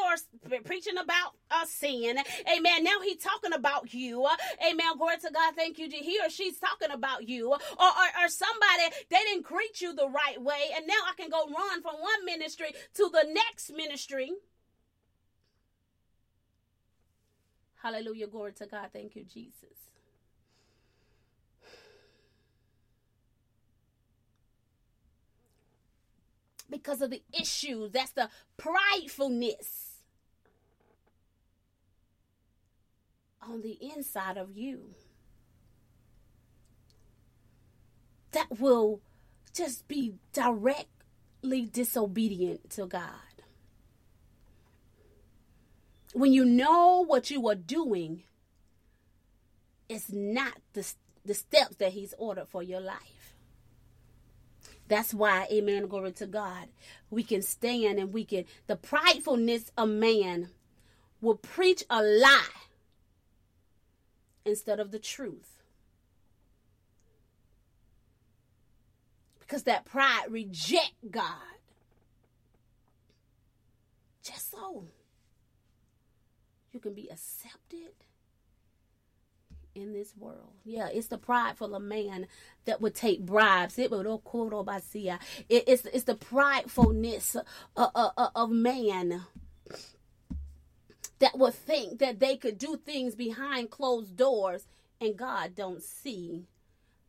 or 0.51 0.59
preaching 0.63 0.97
about 0.97 1.33
uh, 1.51 1.65
sin. 1.65 2.17
Amen. 2.51 2.83
Now 2.83 3.01
he's 3.03 3.17
talking 3.17 3.53
about 3.53 3.93
you. 3.93 4.27
Amen. 4.67 4.97
Glory 4.97 5.17
to 5.17 5.31
God. 5.33 5.55
Thank 5.55 5.77
you. 5.77 5.89
He 5.89 6.19
or 6.23 6.29
she's 6.29 6.57
talking 6.59 6.91
about 6.91 7.27
you, 7.27 7.51
or, 7.51 7.57
or, 7.79 8.23
or 8.23 8.27
somebody 8.27 8.95
they 9.09 9.17
didn't 9.17 9.43
greet 9.45 9.81
you 9.81 9.93
the 9.93 10.07
right 10.09 10.41
way, 10.41 10.69
and 10.75 10.87
now 10.87 10.99
I 11.07 11.13
can 11.17 11.29
go 11.29 11.45
run 11.47 11.81
from 11.81 11.95
one 11.99 12.25
ministry 12.25 12.73
to 12.95 13.09
the 13.11 13.27
next 13.31 13.71
ministry. 13.75 14.31
Hallelujah. 17.81 18.27
Glory 18.27 18.53
to 18.53 18.65
God. 18.65 18.89
Thank 18.91 19.15
you, 19.15 19.23
Jesus. 19.23 19.63
Because 26.69 27.01
of 27.01 27.09
the 27.09 27.23
issues, 27.33 27.91
that's 27.91 28.11
the 28.11 28.29
pridefulness 28.57 29.89
on 33.41 33.61
the 33.61 33.77
inside 33.81 34.37
of 34.37 34.55
you 34.55 34.93
that 38.31 38.59
will 38.59 39.01
just 39.53 39.87
be 39.87 40.13
direct 40.33 40.87
disobedient 41.41 42.69
to 42.71 42.85
God. 42.85 43.03
When 46.13 46.33
you 46.33 46.43
know 46.43 47.05
what 47.05 47.29
you 47.29 47.47
are 47.49 47.55
doing 47.55 48.23
is 49.87 50.11
not 50.11 50.53
the, 50.73 50.91
the 51.25 51.33
steps 51.33 51.75
that 51.77 51.93
He's 51.93 52.13
ordered 52.17 52.47
for 52.47 52.63
your 52.63 52.79
life. 52.81 53.33
That's 54.87 55.13
why, 55.13 55.47
amen, 55.51 55.87
glory 55.87 56.13
to 56.13 56.25
God, 56.25 56.67
we 57.11 57.21
can 57.21 57.43
stand 57.43 57.99
and 57.99 58.11
we 58.11 58.25
can, 58.25 58.45
the 58.65 58.75
pridefulness 58.75 59.69
of 59.77 59.89
man 59.89 60.49
will 61.21 61.35
preach 61.35 61.83
a 61.91 62.01
lie 62.01 62.43
instead 64.45 64.79
of 64.79 64.89
the 64.89 64.97
truth. 64.97 65.58
Because 69.49 69.63
that 69.63 69.83
pride 69.83 70.25
reject 70.29 70.93
God. 71.09 71.23
Just 74.21 74.51
so 74.51 74.85
you 76.71 76.79
can 76.79 76.93
be 76.93 77.09
accepted 77.09 77.93
in 79.73 79.91
this 79.91 80.13
world. 80.15 80.53
Yeah, 80.63 80.89
it's 80.93 81.07
the 81.07 81.17
prideful 81.17 81.79
man 81.79 82.27
that 82.65 82.79
would 82.79 82.93
take 82.93 83.25
bribes. 83.25 83.79
It 83.79 83.89
would 83.89 84.05
oh, 84.05 84.21
oh, 84.23 85.17
It's 85.49 85.85
it's 85.85 86.03
the 86.03 86.15
pridefulness 86.15 87.35
of, 87.75 87.91
of, 87.95 88.11
of 88.35 88.51
man 88.51 89.23
that 91.17 91.39
would 91.39 91.55
think 91.55 91.97
that 91.99 92.19
they 92.19 92.37
could 92.37 92.59
do 92.59 92.77
things 92.77 93.15
behind 93.15 93.71
closed 93.71 94.15
doors 94.15 94.67
and 95.01 95.17
God 95.17 95.55
don't 95.55 95.81
see 95.81 96.45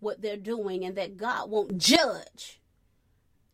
what 0.00 0.22
they're 0.22 0.36
doing 0.36 0.84
and 0.84 0.96
that 0.96 1.16
God 1.18 1.50
won't 1.50 1.78
judge 1.78 2.60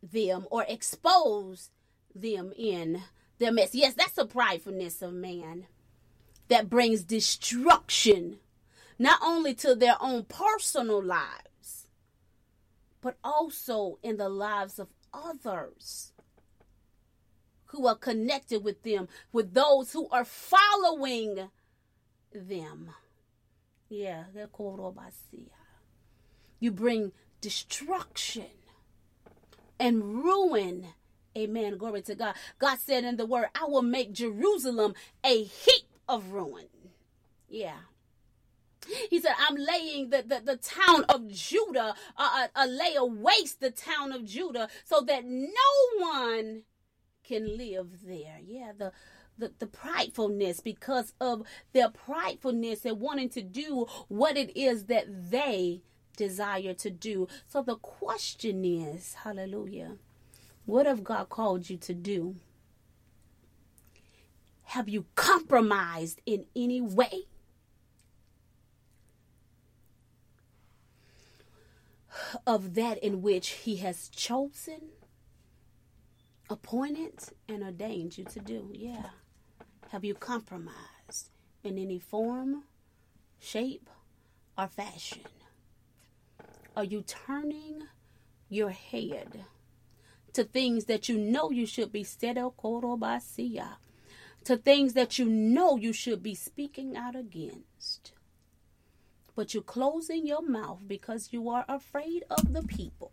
them 0.02 0.46
or 0.50 0.64
expose 0.68 1.70
them 2.14 2.52
in 2.56 3.02
their 3.38 3.52
mess. 3.52 3.74
Yes, 3.74 3.94
that's 3.94 4.14
the 4.14 4.26
pridefulness 4.26 5.02
of 5.02 5.14
man 5.14 5.66
that 6.48 6.70
brings 6.70 7.04
destruction 7.04 8.38
not 8.98 9.20
only 9.22 9.54
to 9.54 9.74
their 9.74 9.96
own 10.00 10.24
personal 10.24 11.02
lives, 11.02 11.88
but 13.02 13.18
also 13.24 13.98
in 14.02 14.16
the 14.18 14.28
lives 14.28 14.78
of 14.78 14.88
others. 15.14 16.12
who 17.66 17.87
are 17.87 17.96
connected 17.96 18.64
with 18.64 18.82
them, 18.82 19.09
with 19.32 19.54
those 19.54 19.92
who 19.92 20.09
are 20.11 20.24
following 20.24 21.50
them. 22.32 22.90
Yeah, 23.90 24.24
you 26.59 26.71
bring 26.71 27.12
destruction 27.40 28.47
and 29.79 30.25
ruin. 30.25 30.87
Amen. 31.37 31.77
Glory 31.77 32.03
to 32.03 32.14
God. 32.14 32.35
God 32.59 32.79
said 32.79 33.05
in 33.05 33.16
the 33.16 33.27
word, 33.27 33.47
I 33.55 33.66
will 33.66 33.83
make 33.83 34.12
Jerusalem 34.12 34.95
a 35.25 35.45
heap 35.45 35.85
of 36.09 36.33
ruin. 36.33 36.69
Yeah. 37.49 37.79
He 39.11 39.21
said, 39.21 39.33
I'm 39.38 39.57
laying 39.57 40.11
the, 40.11 40.23
the, 40.23 40.40
the 40.45 40.57
town 40.57 41.05
of 41.09 41.29
Judah, 41.29 41.95
uh, 42.16 42.47
uh, 42.55 42.66
lay 42.66 42.95
a 42.97 43.05
waste 43.05 43.61
the 43.61 43.71
town 43.71 44.12
of 44.12 44.25
Judah 44.25 44.69
so 44.85 45.01
that 45.03 45.25
no 45.25 45.99
one 45.99 46.62
can 47.25 47.57
live 47.57 48.07
there. 48.07 48.38
Yeah, 48.45 48.73
the, 48.77 48.92
the, 49.37 49.53
the 49.59 49.66
pridefulness 49.66 50.62
because 50.62 51.12
of 51.21 51.42
their 51.73 51.88
pridefulness 51.88 52.85
and 52.85 53.01
wanting 53.01 53.29
to 53.31 53.42
do 53.42 53.87
what 54.09 54.37
it 54.37 54.57
is 54.57 54.85
that 54.85 55.31
they 55.31 55.83
desire 56.16 56.74
to 56.74 56.90
do. 56.90 57.29
So 57.46 57.62
the 57.62 57.76
question 57.76 58.64
is, 58.64 59.14
hallelujah, 59.14 59.96
what 60.64 60.87
have 60.87 61.05
God 61.05 61.29
called 61.29 61.70
you 61.70 61.76
to 61.76 61.94
do? 61.94 62.37
Have 64.64 64.88
you 64.88 65.07
compromised 65.14 66.20
in 66.26 66.46
any 66.57 66.81
way? 66.81 67.29
Of 72.46 72.74
that 72.74 72.98
in 72.98 73.22
which 73.22 73.48
He 73.48 73.76
has 73.76 74.09
chosen, 74.09 74.88
appointed, 76.50 77.20
and 77.48 77.62
ordained 77.62 78.18
you 78.18 78.24
to 78.24 78.40
do. 78.40 78.70
Yeah. 78.72 79.11
Have 79.90 80.05
you 80.05 80.14
compromised 80.14 81.31
in 81.62 81.79
any 81.79 81.98
form, 81.98 82.64
shape, 83.38 83.88
or 84.59 84.66
fashion? 84.66 85.20
Are 86.76 86.84
you 86.84 87.02
turning 87.02 87.84
your 88.50 88.70
head 88.70 89.46
to 90.34 90.44
things 90.44 90.84
that 90.84 91.08
you 91.08 91.16
know 91.16 91.50
you 91.50 91.64
should 91.64 91.90
be 91.90 92.04
to 94.44 94.56
things 94.56 94.92
that 94.92 95.18
you 95.18 95.24
know 95.24 95.76
you 95.76 95.92
should 95.94 96.22
be 96.22 96.34
speaking 96.34 96.94
out 96.94 97.16
against? 97.16 98.12
But 99.34 99.54
you're 99.54 99.62
closing 99.62 100.26
your 100.26 100.42
mouth 100.42 100.80
because 100.86 101.32
you 101.32 101.48
are 101.48 101.64
afraid 101.68 102.24
of 102.30 102.52
the 102.52 102.62
people. 102.62 103.12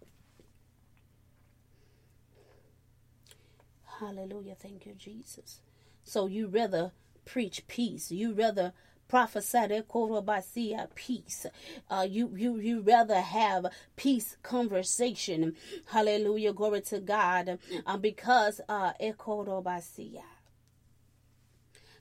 Hallelujah. 3.99 4.56
Thank 4.56 4.86
you, 4.86 4.93
Jesus. 4.93 5.62
So 6.04 6.28
you 6.28 6.47
rather 6.47 6.91
preach 7.26 7.67
peace. 7.67 8.12
You 8.12 8.34
rather 8.34 8.73
prophesy 9.08 9.68
that 9.68 10.96
peace. 10.96 11.46
Uh, 11.89 12.08
you 12.10 12.34
you 12.36 12.58
you 12.58 12.82
rather 12.82 13.22
have 13.22 13.68
peace 13.96 14.38
conversation. 14.44 15.56
Hallelujah, 15.86 16.54
glory 16.54 16.82
to 16.82 17.00
God. 17.00 17.60
Um, 17.86 18.02
because 18.02 18.62
uh, 18.70 18.94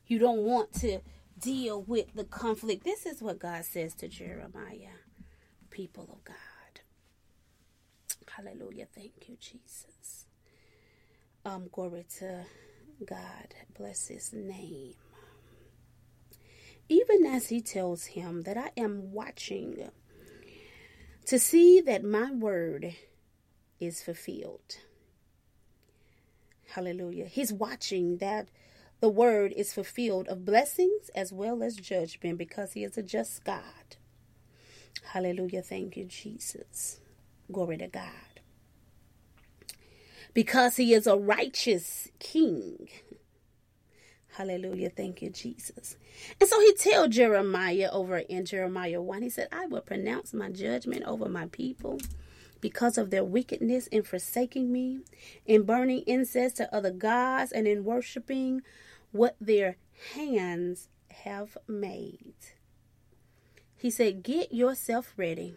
you 0.07 0.19
don't 0.19 0.43
want 0.43 0.73
to 0.75 1.01
deal 1.38 1.83
with 1.83 2.15
the 2.15 2.25
conflict. 2.25 2.85
This 2.85 3.07
is 3.07 3.23
what 3.23 3.38
God 3.38 3.65
says 3.65 3.95
to 3.95 4.09
Jeremiah, 4.09 4.97
people 5.71 6.09
of 6.12 6.25
God. 6.25 6.37
Hallelujah. 8.37 8.87
Thank 8.95 9.29
you, 9.29 9.37
Jesus. 9.41 10.27
Um, 11.45 11.69
glory 11.73 12.07
to 12.19 12.45
God. 13.05 13.55
Bless 13.77 14.09
his 14.09 14.33
name 14.33 14.95
even 16.93 17.25
as 17.25 17.49
he 17.49 17.63
tells 17.63 18.05
him 18.05 18.43
that 18.43 18.59
I 18.59 18.71
am 18.77 19.13
watching 19.13 19.89
to 21.25 21.39
see 21.39 21.81
that 21.81 22.05
my 22.05 22.31
word 22.31 22.95
is 23.81 24.03
fulfilled. 24.03 24.77
Hallelujah. 26.75 27.25
He's 27.25 27.53
watching 27.53 28.19
that 28.19 28.49
the 29.01 29.09
word 29.09 29.53
is 29.57 29.73
fulfilled 29.73 30.29
of 30.29 30.45
blessings 30.45 31.09
as 31.15 31.33
well 31.33 31.63
as 31.63 31.77
judgment 31.77 32.37
because 32.37 32.75
he 32.75 32.85
is 32.85 32.99
a 32.99 33.03
just 33.03 33.43
God. 33.43 33.97
Hallelujah. 35.13 35.63
Thank 35.63 35.97
you, 35.97 36.05
Jesus. 36.05 37.01
Glory 37.51 37.79
to 37.79 37.89
God. 37.89 38.41
Because 40.35 40.77
he 40.77 40.93
is 40.93 41.07
a 41.07 41.17
righteous 41.17 42.09
king. 42.19 42.89
Hallelujah. 44.33 44.88
Thank 44.88 45.21
you, 45.21 45.29
Jesus. 45.29 45.97
And 46.40 46.49
so 46.49 46.59
he 46.61 46.75
told 46.75 47.12
Jeremiah 47.12 47.90
over 47.92 48.18
in 48.18 48.47
Jeremiah 48.47 49.03
1, 49.03 49.23
he 49.23 49.29
said, 49.31 49.49
I 49.53 49.66
will 49.66 49.83
pronounce 49.83 50.33
my 50.33 50.51
judgment 50.51 51.05
over 51.05 51.29
my 51.29 51.47
people 51.47 52.01
because 52.62 52.97
of 52.97 53.11
their 53.11 53.25
wickedness 53.25 53.88
in 53.88 54.03
forsaking 54.05 54.73
me, 54.73 55.01
in 55.45 55.64
burning 55.64 56.03
incense 56.07 56.55
to 56.55 56.75
other 56.75 56.90
gods, 56.92 57.53
and 57.53 57.66
in 57.66 57.85
worshiping 57.85 58.62
what 59.11 59.37
their 59.38 59.77
hands 60.14 60.88
have 61.25 61.59
made. 61.68 62.35
He 63.77 63.90
said, 63.90 64.23
Get 64.23 64.55
yourself 64.55 65.12
ready. 65.16 65.57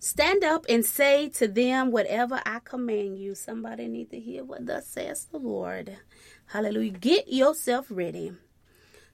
Stand 0.00 0.44
up 0.44 0.66
and 0.68 0.84
say 0.84 1.30
to 1.30 1.48
them 1.48 1.90
whatever 1.90 2.42
I 2.44 2.58
command 2.58 3.18
you. 3.18 3.34
Somebody 3.34 3.88
need 3.88 4.10
to 4.10 4.20
hear 4.20 4.44
what 4.44 4.66
thus 4.66 4.86
says 4.86 5.24
the 5.32 5.38
Lord. 5.38 5.96
Hallelujah. 6.54 6.92
Get 6.92 7.26
yourself 7.26 7.86
ready. 7.90 8.30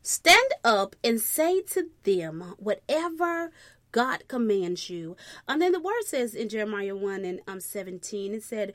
Stand 0.03 0.53
up 0.63 0.95
and 1.03 1.19
say 1.19 1.63
to 1.63 1.89
them 2.03 2.55
whatever 2.59 3.51
God 3.93 4.29
commands 4.29 4.91
you. 4.91 5.17
And 5.49 5.63
then 5.63 5.73
the 5.73 5.81
word 5.81 6.03
says 6.05 6.35
in 6.35 6.51
Jeremiah 6.51 6.95
1 6.95 7.25
and 7.25 7.41
um, 7.49 7.61
17, 7.61 8.35
it 8.35 8.43
said, 8.43 8.75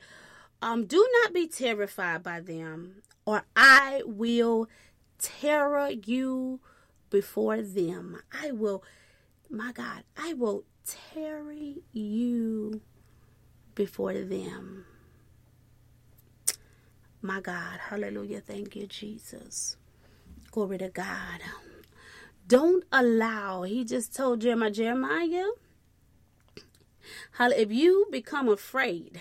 um, 0.60 0.84
Do 0.84 1.08
not 1.22 1.32
be 1.32 1.46
terrified 1.46 2.24
by 2.24 2.40
them, 2.40 3.02
or 3.24 3.44
I 3.54 4.02
will 4.04 4.68
terror 5.20 5.90
you 5.90 6.58
before 7.08 7.62
them. 7.62 8.20
I 8.32 8.50
will, 8.50 8.82
my 9.48 9.70
God, 9.70 10.02
I 10.16 10.32
will 10.32 10.64
tarry 10.84 11.84
you 11.92 12.80
before 13.76 14.14
them. 14.14 14.86
My 17.26 17.40
God, 17.40 17.80
hallelujah. 17.90 18.40
Thank 18.40 18.76
you, 18.76 18.86
Jesus. 18.86 19.76
Glory 20.52 20.78
to 20.78 20.88
God. 20.90 21.40
Don't 22.46 22.84
allow, 22.92 23.64
he 23.64 23.84
just 23.84 24.14
told 24.14 24.42
Jeremiah, 24.42 24.70
Jeremiah, 24.70 25.46
if 27.40 27.72
you 27.72 28.06
become 28.10 28.48
afraid 28.48 29.20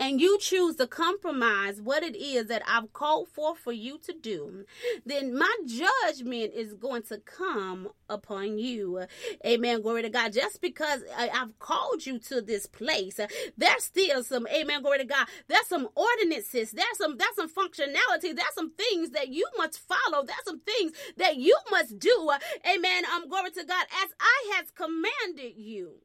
and 0.00 0.20
you 0.20 0.38
choose 0.38 0.76
to 0.76 0.86
compromise 0.86 1.80
what 1.80 2.02
it 2.02 2.16
is 2.16 2.46
that 2.46 2.62
I've 2.66 2.92
called 2.92 3.28
for 3.28 3.54
for 3.56 3.72
you 3.72 3.98
to 3.98 4.12
do, 4.12 4.64
then 5.04 5.36
my 5.36 5.54
judgment 5.66 6.52
is 6.54 6.74
going 6.74 7.02
to 7.04 7.18
come 7.18 7.88
upon 8.08 8.58
you. 8.58 9.06
Amen. 9.44 9.82
Glory 9.82 10.02
to 10.02 10.10
God. 10.10 10.32
Just 10.32 10.60
because 10.60 11.02
I've 11.16 11.58
called 11.58 12.06
you 12.06 12.18
to 12.20 12.40
this 12.40 12.66
place, 12.66 13.20
there's 13.56 13.84
still 13.84 14.22
some, 14.22 14.46
amen. 14.48 14.82
Glory 14.82 14.98
to 14.98 15.04
God. 15.04 15.26
There's 15.48 15.66
some 15.66 15.88
ordinances. 15.94 16.72
There's 16.72 16.98
some, 16.98 17.16
there's 17.16 17.36
some 17.36 17.50
functionality. 17.50 18.34
There's 18.34 18.54
some 18.54 18.72
things 18.72 19.10
that 19.10 19.28
you 19.28 19.46
must 19.56 19.80
follow. 19.80 20.24
There's 20.24 20.44
some 20.44 20.60
things 20.60 20.92
that 21.16 21.36
you 21.36 21.56
must 21.70 21.98
do. 21.98 22.30
Amen. 22.68 23.04
Um, 23.14 23.28
glory 23.28 23.50
to 23.50 23.64
God 23.64 23.86
as 24.04 24.10
I 24.20 24.56
has 24.56 24.70
commanded 24.70 25.56
you. 25.56 26.00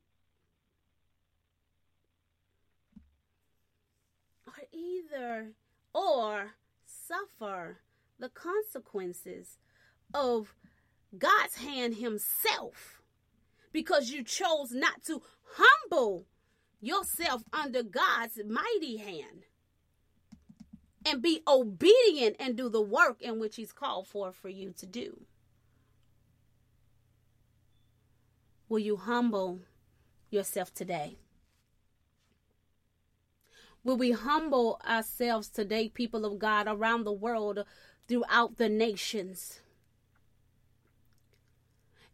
Either 4.71 5.53
or 5.93 6.51
suffer 6.86 7.79
the 8.19 8.29
consequences 8.29 9.57
of 10.13 10.53
God's 11.17 11.55
hand 11.55 11.95
Himself 11.95 13.01
because 13.71 14.12
you 14.12 14.23
chose 14.23 14.71
not 14.71 15.03
to 15.05 15.21
humble 15.55 16.25
yourself 16.79 17.43
under 17.53 17.84
God's 17.84 18.39
mighty 18.47 18.97
hand 18.97 19.45
and 21.05 21.21
be 21.21 21.41
obedient 21.47 22.36
and 22.39 22.55
do 22.55 22.69
the 22.69 22.81
work 22.81 23.21
in 23.21 23.39
which 23.39 23.55
He's 23.55 23.71
called 23.71 24.07
for 24.07 24.31
for 24.31 24.49
you 24.49 24.73
to 24.77 24.86
do. 24.86 25.21
Will 28.69 28.79
you 28.79 28.95
humble 28.95 29.60
yourself 30.29 30.73
today? 30.73 31.17
Will 33.84 33.98
we 33.98 34.12
humble 34.12 34.80
ourselves 34.88 35.50
today, 35.50 35.89
people 35.89 36.26
of 36.26 36.38
God, 36.38 36.67
around 36.67 37.04
the 37.04 37.12
world, 37.12 37.65
throughout 38.08 38.58
the 38.58 38.70
nations, 38.70 39.62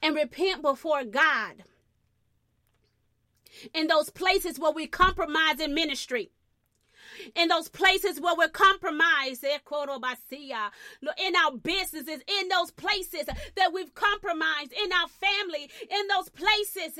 and 0.01 0.15
repent 0.15 0.61
before 0.61 1.03
God 1.03 1.63
in 3.73 3.87
those 3.87 4.09
places 4.09 4.59
where 4.59 4.71
we 4.71 4.87
compromise 4.87 5.59
in 5.59 5.73
ministry? 5.73 6.31
In 7.35 7.47
those 7.47 7.67
places 7.67 8.19
where 8.19 8.35
we're 8.35 8.47
compromised, 8.49 9.43
in 9.43 11.35
our 11.35 11.51
businesses, 11.51 12.21
in 12.27 12.47
those 12.49 12.71
places 12.71 13.25
that 13.55 13.73
we've 13.73 13.93
compromised, 13.93 14.73
in 14.73 14.91
our 14.93 15.07
family, 15.07 15.69
in 15.89 16.07
those 16.07 16.29
places, 16.29 16.97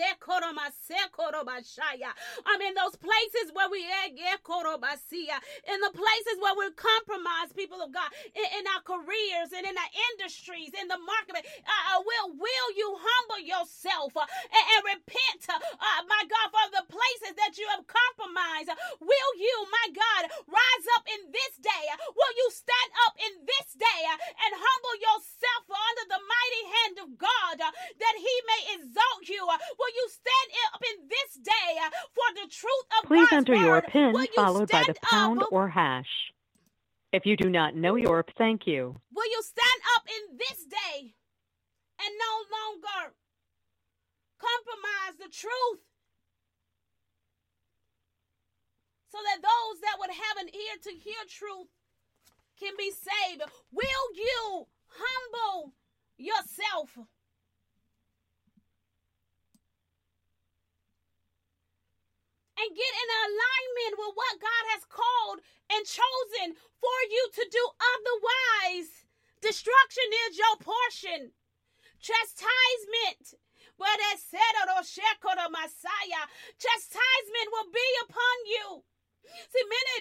I'm 2.46 2.62
in 2.62 2.74
those 2.74 2.96
places 2.96 3.52
where 3.54 3.70
we, 3.70 3.84
in 3.84 5.80
the 5.82 5.94
places 5.94 6.36
where 6.42 6.56
we're 6.56 6.72
compromised, 6.72 7.56
people 7.56 7.82
of 7.82 7.92
God, 7.92 8.10
in, 8.36 8.64
our 8.68 8.82
careers 8.84 9.52
and 9.56 9.66
in 9.66 9.76
our 9.78 9.92
industries, 10.12 10.72
in 10.76 10.88
the 10.88 11.00
market. 11.00 11.46
Uh, 11.64 12.02
will, 12.04 12.36
will 12.36 12.70
you 12.76 12.98
humble 13.00 13.42
yourself 13.44 14.16
uh, 14.16 14.26
and, 14.28 14.66
and, 14.76 14.84
repent, 14.98 15.42
uh, 15.50 16.02
my 16.08 16.24
God, 16.28 16.48
for 16.52 16.68
the 16.76 16.86
places 16.90 17.36
that 17.38 17.58
you 17.58 17.68
have 17.72 17.86
compromised? 17.88 18.72
Will 19.00 19.34
you, 19.40 19.56
my 19.72 19.88
God, 19.94 20.07
rise 20.48 20.88
up 20.96 21.06
in 21.08 21.32
this 21.32 21.54
day? 21.62 21.86
Will 22.16 22.34
you 22.38 22.48
stand 22.52 22.92
up 23.08 23.16
in 23.20 23.34
this 23.46 23.68
day 23.78 24.02
and 24.12 24.52
humble 24.56 24.96
yourself 24.98 25.64
under 25.68 26.06
the 26.12 26.22
mighty 26.24 26.64
hand 26.74 26.96
of 27.04 27.10
God 27.18 27.56
that 27.60 28.16
he 28.18 28.36
may 28.48 28.62
exalt 28.80 29.24
you? 29.28 29.44
Will 29.46 29.94
you 29.94 30.06
stand 30.10 30.50
up 30.74 30.82
in 30.82 30.98
this 31.08 31.32
day 31.42 31.72
for 32.14 32.28
the 32.36 32.48
truth 32.50 32.88
of 33.00 33.02
Please 33.08 33.30
God's 33.30 33.50
enter 33.50 33.56
word? 33.56 33.66
your 33.66 33.82
PIN 33.82 34.16
you 34.16 34.28
followed 34.36 34.70
by 34.70 34.84
the 34.88 34.96
pound 35.02 35.42
up? 35.44 35.52
or 35.52 35.70
hash. 35.70 36.34
If 37.14 37.26
you 37.26 37.38
do 37.38 37.50
not 37.50 37.76
know 37.76 37.96
your 37.96 38.26
thank 38.38 38.68
you. 38.68 38.96
Will 39.14 39.26
you 39.32 39.42
stand 39.42 39.82
up 39.96 40.04
in 40.08 40.38
this 40.38 40.66
day 40.66 41.16
and 42.00 42.12
no 42.20 42.34
longer 42.52 43.16
compromise 44.38 45.18
the 45.18 45.32
truth? 45.32 45.82
So 49.18 49.26
that 49.26 49.42
those 49.42 49.82
that 49.82 49.98
would 49.98 50.14
have 50.14 50.38
an 50.46 50.50
ear 50.54 50.76
to 50.78 50.92
hear 50.94 51.18
truth 51.26 51.74
can 52.54 52.78
be 52.78 52.94
saved. 52.94 53.42
Will 53.74 54.06
you 54.14 54.70
humble 54.94 55.74
yourself? 56.22 56.94
and 62.58 62.74
get 62.74 62.90
in 62.90 63.10
alignment 63.22 63.94
with 64.02 64.14
what 64.18 64.42
God 64.42 64.64
has 64.74 64.82
called 64.90 65.46
and 65.70 65.86
chosen 65.86 66.58
for 66.82 67.00
you 67.06 67.24
to 67.38 67.44
do. 67.54 67.64
Otherwise, 67.94 69.06
destruction 69.46 70.10
is 70.26 70.42
your 70.42 70.58
portion. 70.58 71.38
Chastisement. 72.02 73.38
Where 73.78 73.94
said, 74.18 74.54
oh, 74.74 74.82
Messiah, 75.54 76.26
chastisement 76.58 77.50
will 77.54 77.70
be 77.70 77.90
upon 78.10 78.38
you. 78.50 78.82
See, 79.28 79.66
many 79.66 79.94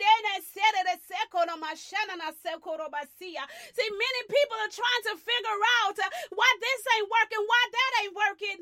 See, 3.74 3.90
many 3.90 4.22
people 4.30 4.58
are 4.62 4.72
trying 4.72 5.04
to 5.10 5.14
figure 5.18 5.60
out 5.82 5.96
uh, 5.98 6.08
why 6.32 6.50
this 6.62 6.82
ain't 6.96 7.10
working, 7.10 7.42
why 7.44 7.62
that 7.70 7.92
ain't 8.02 8.16
working. 8.16 8.60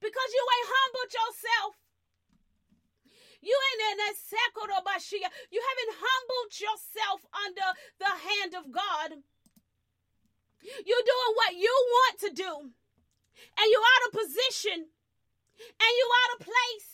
Because 0.00 0.30
you 0.34 0.42
ain't 0.42 0.70
humbled 0.72 1.10
yourself. 1.14 1.72
You 3.42 3.54
ain't 3.54 3.82
in 3.90 3.98
a 4.06 4.10
that 4.10 4.14
sekorobashia. 4.14 5.28
You 5.50 5.60
haven't 5.62 5.94
humbled 5.98 6.52
yourself 6.58 7.20
under 7.34 7.68
the 7.98 8.12
hand 8.12 8.52
of 8.54 8.70
God. 8.70 9.18
You're 10.62 11.06
doing 11.06 11.32
what 11.34 11.54
you 11.58 11.74
want 11.74 12.16
to 12.20 12.30
do. 12.30 12.52
And 13.58 13.66
you're 13.66 13.90
out 13.98 14.06
of 14.06 14.12
position. 14.14 14.78
And 15.58 15.92
you're 15.98 16.18
out 16.22 16.34
of 16.38 16.46
place. 16.46 16.91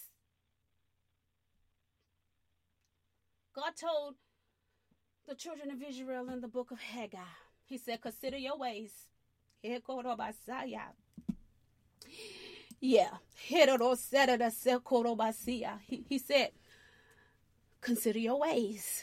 God 3.58 3.72
told 3.74 4.14
the 5.26 5.34
children 5.34 5.72
of 5.72 5.82
Israel 5.82 6.28
in 6.30 6.40
the 6.40 6.46
book 6.46 6.70
of 6.70 6.78
Haggai, 6.80 7.18
He 7.64 7.76
said, 7.76 8.00
Consider 8.00 8.36
your 8.36 8.56
ways. 8.56 8.92
Yeah. 12.80 13.10
He, 15.86 16.04
he 16.08 16.18
said, 16.18 16.50
consider 17.80 18.20
your 18.20 18.38
ways. 18.38 19.02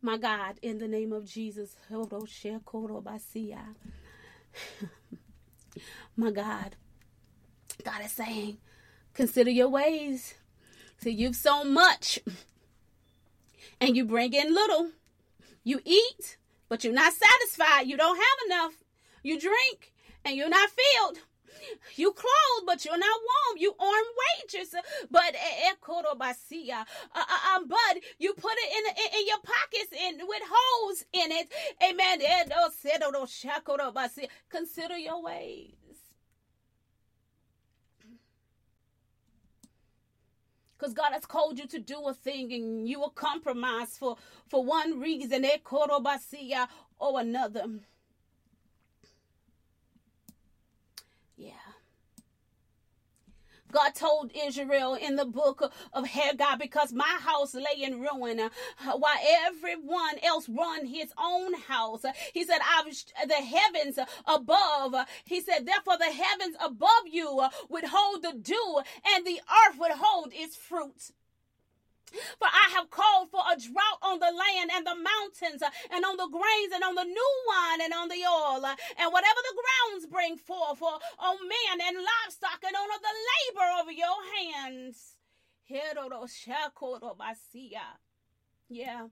My 0.00 0.16
God, 0.16 0.58
in 0.62 0.78
the 0.78 0.88
name 0.88 1.12
of 1.12 1.26
Jesus. 1.26 1.76
My 6.16 6.30
God. 6.30 6.76
God 7.84 8.00
is 8.02 8.12
saying, 8.12 8.56
consider 9.12 9.50
your 9.50 9.68
ways. 9.68 10.34
You've 11.10 11.36
sown 11.36 11.72
much 11.72 12.20
and 13.80 13.96
you 13.96 14.04
bring 14.04 14.32
in 14.32 14.54
little. 14.54 14.90
You 15.62 15.80
eat, 15.84 16.36
but 16.68 16.84
you're 16.84 16.92
not 16.92 17.12
satisfied. 17.12 17.86
You 17.86 17.96
don't 17.96 18.16
have 18.16 18.46
enough. 18.46 18.72
You 19.22 19.40
drink 19.40 19.92
and 20.24 20.36
you're 20.36 20.48
not 20.48 20.70
filled. 20.70 21.18
You 21.96 22.12
clothed, 22.12 22.66
but 22.66 22.84
you're 22.84 22.98
not 22.98 23.20
warm. 23.20 23.58
You 23.58 23.74
earn 23.80 24.04
wages, 24.52 24.74
but 25.10 25.34
uh, 27.14 27.20
uh, 27.20 27.60
but 27.66 28.02
you 28.18 28.34
put 28.34 28.52
it 28.52 28.72
in, 28.76 29.04
in, 29.04 29.20
in 29.20 29.26
your 29.26 29.38
pockets 29.38 29.92
with 30.26 30.42
holes 30.50 31.04
in 31.12 31.32
it. 31.32 31.48
Amen. 31.82 32.20
Consider 34.50 34.98
your 34.98 35.22
ways. 35.22 35.83
Because 40.84 40.94
God 40.94 41.12
has 41.12 41.24
called 41.24 41.58
you 41.58 41.66
to 41.68 41.78
do 41.78 42.06
a 42.08 42.12
thing 42.12 42.52
and 42.52 42.86
you 42.86 43.00
will 43.00 43.08
compromise 43.08 43.96
for 43.96 44.16
for 44.48 44.62
one 44.62 45.00
reason 45.00 45.42
eh, 45.44 45.56
or 46.98 47.20
another. 47.20 47.64
Yeah. 51.36 51.52
God 53.74 53.94
told 53.94 54.30
Israel 54.34 54.94
in 54.94 55.16
the 55.16 55.24
book 55.24 55.72
of 55.92 56.06
Haggai, 56.06 56.56
because 56.56 56.92
my 56.92 57.18
house 57.20 57.54
lay 57.54 57.82
in 57.82 58.00
ruin, 58.00 58.38
uh, 58.38 58.50
while 58.96 59.18
everyone 59.46 60.18
else 60.22 60.48
run 60.48 60.86
his 60.86 61.12
own 61.20 61.54
house. 61.54 62.04
He 62.32 62.44
said, 62.44 62.58
I 62.62 62.84
the 63.26 63.34
heavens 63.34 63.98
above. 64.26 64.94
He 65.24 65.40
said, 65.40 65.66
therefore 65.66 65.98
the 65.98 66.12
heavens 66.12 66.56
above 66.64 67.06
you 67.10 67.42
would 67.68 67.84
hold 67.86 68.22
the 68.22 68.32
dew 68.32 68.80
and 69.12 69.26
the 69.26 69.40
earth 69.66 69.78
would 69.78 69.92
hold 69.92 70.32
its 70.32 70.54
fruit. 70.54 71.10
For 72.38 72.48
I 72.48 72.70
have 72.74 72.90
called 72.90 73.30
for 73.30 73.40
a 73.40 73.56
drought 73.58 74.00
on 74.02 74.18
the 74.18 74.32
land 74.32 74.70
and 74.72 74.86
the 74.86 74.96
mountains 74.96 75.62
uh, 75.62 75.70
and 75.92 76.04
on 76.04 76.16
the 76.16 76.28
grains 76.28 76.72
and 76.74 76.84
on 76.84 76.94
the 76.94 77.04
new 77.04 77.32
wine 77.48 77.80
and 77.82 77.92
on 77.92 78.08
the 78.08 78.22
oil 78.26 78.64
uh, 78.64 78.76
and 78.98 79.12
whatever 79.12 79.40
the 79.42 79.56
grounds 79.60 80.06
bring 80.06 80.36
forth 80.36 80.78
for 80.78 80.98
on 81.18 81.36
men 81.48 81.78
and 81.86 81.96
livestock 81.96 82.60
and 82.66 82.76
on 82.76 82.88
the 83.02 83.16
labor 83.30 83.68
of 83.82 83.92
your 83.92 84.18
hands. 84.38 85.16
Yeah. 88.68 89.08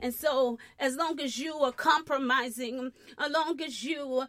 And 0.00 0.14
so, 0.14 0.58
as 0.78 0.96
long 0.96 1.20
as 1.20 1.38
you 1.38 1.54
are 1.54 1.72
compromising, 1.72 2.90
as 3.18 3.30
long 3.30 3.60
as 3.60 3.84
you 3.84 4.24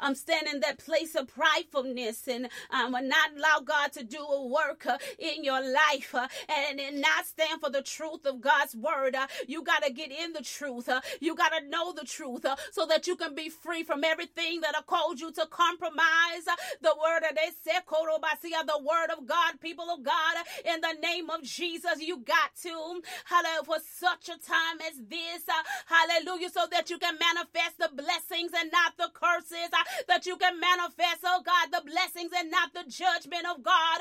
I'm 0.00 0.14
standing 0.14 0.54
in 0.54 0.60
that 0.60 0.78
place 0.78 1.14
of 1.14 1.28
pridefulness 1.28 2.28
and 2.28 2.48
um, 2.70 2.92
not 2.92 3.30
allow 3.36 3.60
God 3.64 3.92
to 3.92 4.04
do 4.04 4.18
a 4.18 4.46
work 4.46 4.86
uh, 4.86 4.98
in 5.18 5.44
your 5.44 5.60
life 5.60 6.14
uh, 6.14 6.28
and, 6.48 6.78
not 7.00 7.26
stand 7.26 7.60
for 7.60 7.70
the 7.70 7.82
truth 7.82 8.24
of 8.24 8.40
God's 8.40 8.74
word. 8.74 9.14
Uh, 9.14 9.26
you 9.46 9.62
got 9.62 9.82
to 9.84 9.92
get 9.92 10.10
in 10.10 10.32
the 10.32 10.42
truth. 10.42 10.88
You 11.20 11.34
got 11.34 11.50
to 11.50 11.68
know 11.68 11.92
the 11.92 12.04
truth 12.04 12.46
so 12.72 12.86
that 12.86 13.06
you 13.06 13.16
can 13.16 13.34
be 13.34 13.48
free 13.48 13.82
from 13.82 14.04
everything 14.04 14.60
that 14.62 14.74
have 14.74 14.86
called 14.86 15.20
you 15.20 15.30
to 15.32 15.46
compromise 15.50 16.46
the 16.80 16.94
word 17.00 17.28
of 17.28 17.36
they 17.36 17.50
said, 17.62 17.82
the 17.86 18.78
word 18.78 19.10
of 19.16 19.26
God, 19.26 19.60
people 19.60 19.90
of 19.90 20.02
God 20.02 20.36
in 20.68 20.80
the 20.80 20.94
name 21.02 21.30
of 21.30 21.42
Jesus. 21.42 22.00
You 22.00 22.18
got 22.18 22.54
to, 22.62 23.02
hallelujah, 23.24 23.64
for 23.64 23.78
such 23.80 24.28
a 24.28 24.38
time 24.38 24.78
as 24.86 25.00
this, 25.08 25.48
uh, 25.48 25.62
hallelujah, 25.86 26.50
so 26.50 26.66
that 26.70 26.90
you 26.90 26.98
can 26.98 27.16
manifest 27.18 27.78
the 27.78 27.90
blessings 27.94 28.52
and 28.56 28.70
not 28.70 28.96
the 28.98 29.08
curses, 29.14 29.72
uh, 29.72 29.84
that 30.08 30.26
you 30.26 30.36
can 30.36 30.60
manifest, 30.60 31.24
oh 31.24 31.42
God, 31.44 31.72
the 31.72 31.82
blessings 31.88 32.32
and 32.36 32.50
not 32.50 32.72
the 32.74 32.84
judgment 32.88 33.46
of 33.50 33.62
God. 33.62 34.00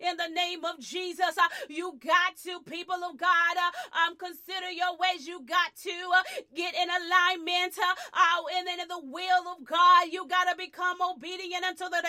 In 0.00 0.16
the 0.16 0.28
name 0.34 0.64
of 0.64 0.80
Jesus, 0.80 1.38
uh, 1.38 1.48
you 1.68 1.98
got 2.04 2.36
to, 2.44 2.60
people 2.60 2.98
of 3.04 3.16
God, 3.16 3.56
uh, 3.56 3.70
um, 4.06 4.16
consider 4.16 4.70
your 4.70 4.96
ways. 4.98 5.26
You 5.26 5.42
got 5.46 5.74
to 5.84 5.96
uh, 6.16 6.22
get 6.54 6.74
in 6.74 6.88
alignment 6.88 7.78
uh, 7.78 8.42
and 8.56 8.66
then 8.66 8.80
in 8.80 8.88
the 8.88 9.00
will 9.00 9.48
of 9.52 9.64
God. 9.64 10.08
You 10.10 10.26
got 10.26 10.50
to 10.50 10.56
become 10.56 10.98
obedient 11.00 11.64
unto 11.64 11.84
the 11.84 12.02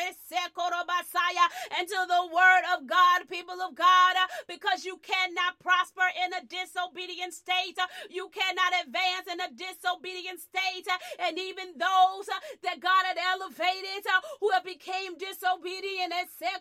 Messiah 1.04 1.50
and 1.78 1.83
to 1.88 2.02
the 2.08 2.24
word 2.34 2.64
of 2.76 2.88
God, 2.88 3.28
people 3.30 3.60
of 3.62 3.76
God, 3.76 4.14
uh, 4.18 4.28
because 4.48 4.86
you 4.86 4.98
cannot 5.04 5.60
prosper 5.60 6.06
in 6.26 6.34
a 6.34 6.44
disobedient 6.46 7.34
state. 7.34 7.78
Uh, 7.80 7.88
you 8.10 8.30
cannot 8.34 8.74
advance 8.86 9.28
in 9.32 9.40
a 9.42 9.50
disobedient 9.54 10.40
state. 10.40 10.88
Uh, 10.90 11.28
and 11.28 11.40
even 11.40 11.78
those 11.78 12.28
that 12.64 12.80
God 12.80 13.04
had 13.06 13.18
elevated 13.20 14.06
who 14.40 14.52
have 14.52 14.66
became 14.66 15.18
disobedient, 15.18 16.14
and 16.14 16.30
said, 16.30 16.60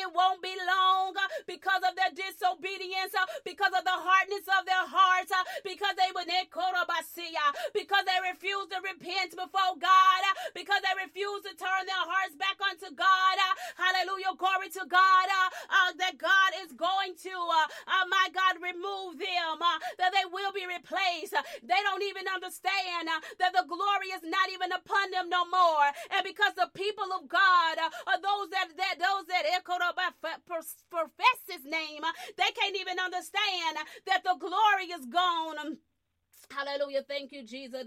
it 0.00 0.10
won't 0.14 0.42
be 0.42 0.54
long 0.66 1.14
because 1.46 1.82
of 1.88 1.96
their 1.96 2.12
disobedience, 2.14 3.14
because 3.44 3.72
of 3.76 3.84
the 3.84 3.94
hardness 3.96 4.46
of 4.58 4.66
their 4.66 4.86
hearts, 4.86 5.32
because 5.64 5.94
they 5.96 6.10
would 6.14 6.28
because 7.74 8.04
they 8.06 8.18
refuse 8.30 8.66
to 8.70 8.78
repent 8.82 9.32
before 9.32 9.74
God, 9.80 10.22
because 10.54 10.80
they 10.84 10.94
refuse 11.04 11.42
to 11.44 11.52
turn 11.56 11.84
their 11.86 12.06
hearts 12.06 12.34
back 12.38 12.58
unto 12.62 12.94
God. 12.94 13.36
Hallelujah. 13.76 14.34
Glory 14.38 14.70
to 14.74 14.84
God. 14.88 15.26
Uh, 15.70 15.92
that 15.98 16.18
God 16.18 16.52
is 16.64 16.72
going 16.74 17.14
to, 17.26 17.34
uh, 17.34 17.66
uh, 17.88 18.04
my 18.08 18.28
God, 18.34 18.60
remove 18.62 19.18
them, 19.18 19.56
uh, 19.60 19.78
that 19.98 20.12
they 20.12 20.26
will 20.30 20.52
be 20.52 20.66
replaced. 20.66 21.34
They 21.62 21.80
don't 21.84 22.04
even 22.04 22.26
understand 22.30 23.08
uh, 23.08 23.20
that 23.40 23.52
the 23.54 23.66
glory 23.68 24.12
is 24.14 24.24
not 24.24 24.48
even 24.52 24.72
upon 24.72 25.10
them 25.12 25.28
no 25.30 25.44
more. 25.48 25.88
And 26.14 26.24
because 26.24 26.54
the 26.56 26.70
people 26.74 27.08
of 27.14 27.28
God 27.28 27.74
uh, 27.78 27.90
are 28.10 28.20
those 28.20 28.48
that, 28.54 28.68
that 28.76 28.96
those 29.00 29.26
that 29.30 29.44
profess 30.90 31.38
his 31.48 31.64
name, 31.64 32.02
they 32.38 32.50
can't 32.56 32.76
even 32.78 32.98
understand 32.98 33.78
that 34.06 34.22
the 34.24 34.36
glory 34.38 34.92
is 34.94 35.06
gone. 35.06 35.78
Hallelujah. 36.54 37.02
Thank 37.08 37.32
you, 37.32 37.44
Jesus. 37.44 37.84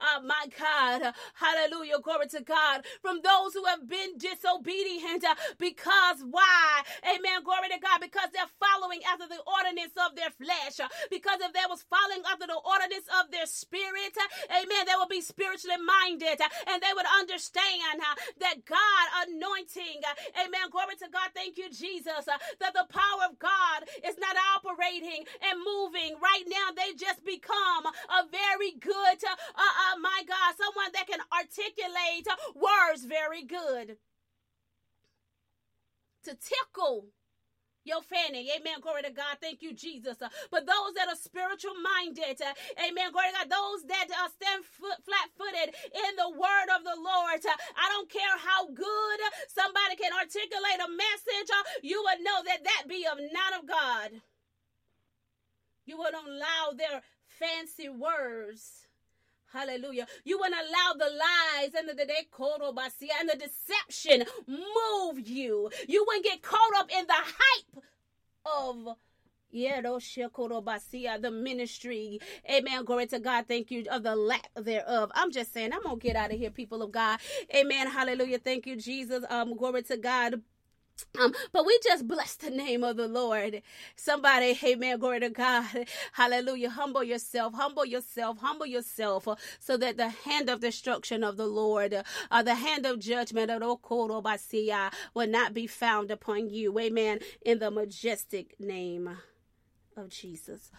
Oh, 0.00 0.20
my 0.24 0.46
God. 0.58 1.14
Hallelujah. 1.34 2.00
Glory 2.02 2.28
to 2.28 2.42
God. 2.42 2.84
From 3.02 3.20
those 3.22 3.54
who 3.54 3.64
have 3.66 3.88
been 3.88 4.18
disobedient 4.18 5.24
uh, 5.24 5.34
because 5.58 6.22
why? 6.30 6.82
Amen. 7.04 7.44
Glory 7.44 7.68
to 7.70 7.80
God. 7.80 8.00
Because 8.00 8.30
they're 8.34 8.50
following 8.60 9.00
after 9.10 9.28
the 9.28 9.40
ordinance 9.46 9.94
of 9.98 10.16
their 10.16 10.30
flesh. 10.36 10.80
Uh, 10.80 10.88
because 11.10 11.40
if 11.42 11.52
they 11.52 11.66
was 11.68 11.84
following 11.90 12.22
after 12.30 12.46
the 12.46 12.58
ordinance 12.60 13.08
of 13.22 13.30
their 13.30 13.46
spirit, 13.46 14.14
uh, 14.18 14.58
amen, 14.62 14.86
they 14.86 14.96
will 14.96 15.08
be 15.10 15.20
spiritually 15.22 15.78
minded 15.80 16.40
and 16.68 16.82
they 16.82 16.92
would 16.94 17.06
understand 17.20 18.00
that 18.40 18.64
God 18.66 19.06
anointing, 19.28 20.00
amen. 20.38 20.70
Glory 20.70 20.96
to 21.00 21.08
God. 21.12 21.30
Thank 21.34 21.58
you, 21.58 21.68
Jesus. 21.70 22.26
That 22.26 22.74
the 22.74 22.86
power 22.90 23.22
of 23.30 23.38
God 23.38 23.84
is 24.04 24.16
not 24.18 24.36
operating 24.56 25.24
and 25.44 25.56
moving 25.60 26.16
right 26.20 26.44
now. 26.48 26.72
They 26.74 26.92
just 26.94 27.03
become 27.24 27.86
a 27.86 28.28
very 28.30 28.72
good, 28.78 29.18
uh, 29.24 29.34
uh, 29.56 29.98
my 30.00 30.22
God, 30.26 30.54
someone 30.56 30.92
that 30.92 31.06
can 31.06 31.20
articulate 31.32 32.26
words 32.54 33.04
very 33.04 33.44
good. 33.44 33.96
To 36.24 36.34
tickle 36.34 37.06
your 37.84 38.00
fanny. 38.00 38.48
Amen. 38.56 38.80
Glory 38.80 39.02
to 39.04 39.12
God. 39.12 39.36
Thank 39.40 39.60
you, 39.60 39.72
Jesus. 39.76 40.20
Uh, 40.20 40.28
but 40.50 40.66
those 40.66 40.96
that 40.96 41.08
are 41.08 41.20
spiritual 41.20 41.76
minded, 41.84 42.40
uh, 42.40 42.56
amen. 42.80 43.12
Glory 43.12 43.28
to 43.28 43.44
God. 43.44 43.52
Those 43.52 43.84
that 43.92 44.08
uh, 44.08 44.28
stand 44.32 44.64
foot, 44.64 45.04
flat 45.04 45.28
footed 45.36 45.76
in 45.92 46.12
the 46.16 46.32
word 46.32 46.68
of 46.72 46.82
the 46.82 46.96
Lord. 46.96 47.44
Uh, 47.44 47.56
I 47.76 47.86
don't 47.92 48.08
care 48.08 48.36
how 48.40 48.72
good 48.72 49.20
somebody 49.52 50.00
can 50.00 50.16
articulate 50.16 50.80
a 50.80 50.90
message, 50.90 51.48
uh, 51.52 51.64
you 51.84 52.00
would 52.00 52.24
know 52.24 52.40
that 52.48 52.64
that 52.64 52.88
be 52.88 53.04
of 53.04 53.20
not 53.20 53.60
of 53.60 53.68
God. 53.68 54.10
You 55.86 55.98
won't 55.98 56.14
allow 56.14 56.72
their 56.76 57.02
fancy 57.26 57.88
words. 57.88 58.86
Hallelujah. 59.52 60.06
You 60.24 60.38
won't 60.38 60.54
allow 60.54 60.94
the 60.94 61.12
lies 61.14 61.74
and 61.78 61.88
the, 61.88 61.94
the, 61.94 62.06
and 63.20 63.28
the 63.28 63.36
deception 63.36 64.24
move 64.48 65.28
you. 65.28 65.70
You 65.88 66.04
won't 66.08 66.24
get 66.24 66.42
caught 66.42 66.76
up 66.76 66.90
in 66.90 67.06
the 67.06 67.14
hype 67.14 67.84
of 68.44 68.96
the 71.22 71.30
ministry. 71.30 72.18
Amen. 72.50 72.84
Glory 72.84 73.06
to 73.06 73.20
God. 73.20 73.46
Thank 73.46 73.70
you 73.70 73.84
of 73.90 74.02
the 74.02 74.16
lack 74.16 74.48
thereof. 74.56 75.12
I'm 75.14 75.30
just 75.30 75.52
saying, 75.52 75.72
I'm 75.72 75.82
gonna 75.84 75.96
get 75.96 76.16
out 76.16 76.32
of 76.32 76.38
here, 76.38 76.50
people 76.50 76.82
of 76.82 76.90
God. 76.90 77.20
Amen. 77.54 77.88
Hallelujah. 77.88 78.38
Thank 78.38 78.66
you, 78.66 78.76
Jesus. 78.76 79.24
Um, 79.30 79.56
glory 79.56 79.82
to 79.84 79.96
God. 79.96 80.42
Um, 81.20 81.32
but 81.52 81.66
we 81.66 81.78
just 81.82 82.08
bless 82.08 82.36
the 82.36 82.50
name 82.50 82.82
of 82.84 82.96
the 82.96 83.08
Lord. 83.08 83.62
Somebody, 83.96 84.58
amen, 84.64 84.98
glory 84.98 85.20
to 85.20 85.30
God. 85.30 85.86
Hallelujah. 86.12 86.70
Humble 86.70 87.04
yourself, 87.04 87.54
humble 87.54 87.84
yourself, 87.84 88.38
humble 88.38 88.66
yourself 88.66 89.28
uh, 89.28 89.36
so 89.60 89.76
that 89.76 89.96
the 89.96 90.08
hand 90.08 90.48
of 90.50 90.60
destruction 90.60 91.22
of 91.22 91.36
the 91.36 91.46
Lord, 91.46 92.02
uh, 92.30 92.42
the 92.42 92.56
hand 92.56 92.86
of 92.86 92.98
judgment 92.98 93.50
of 93.50 93.62
Okorobasia 93.62 94.92
will 95.14 95.28
not 95.28 95.54
be 95.54 95.66
found 95.66 96.10
upon 96.10 96.50
you. 96.50 96.78
Amen. 96.78 97.20
In 97.44 97.58
the 97.58 97.70
majestic 97.70 98.58
name 98.58 99.16
of 99.96 100.08
Jesus. 100.08 100.70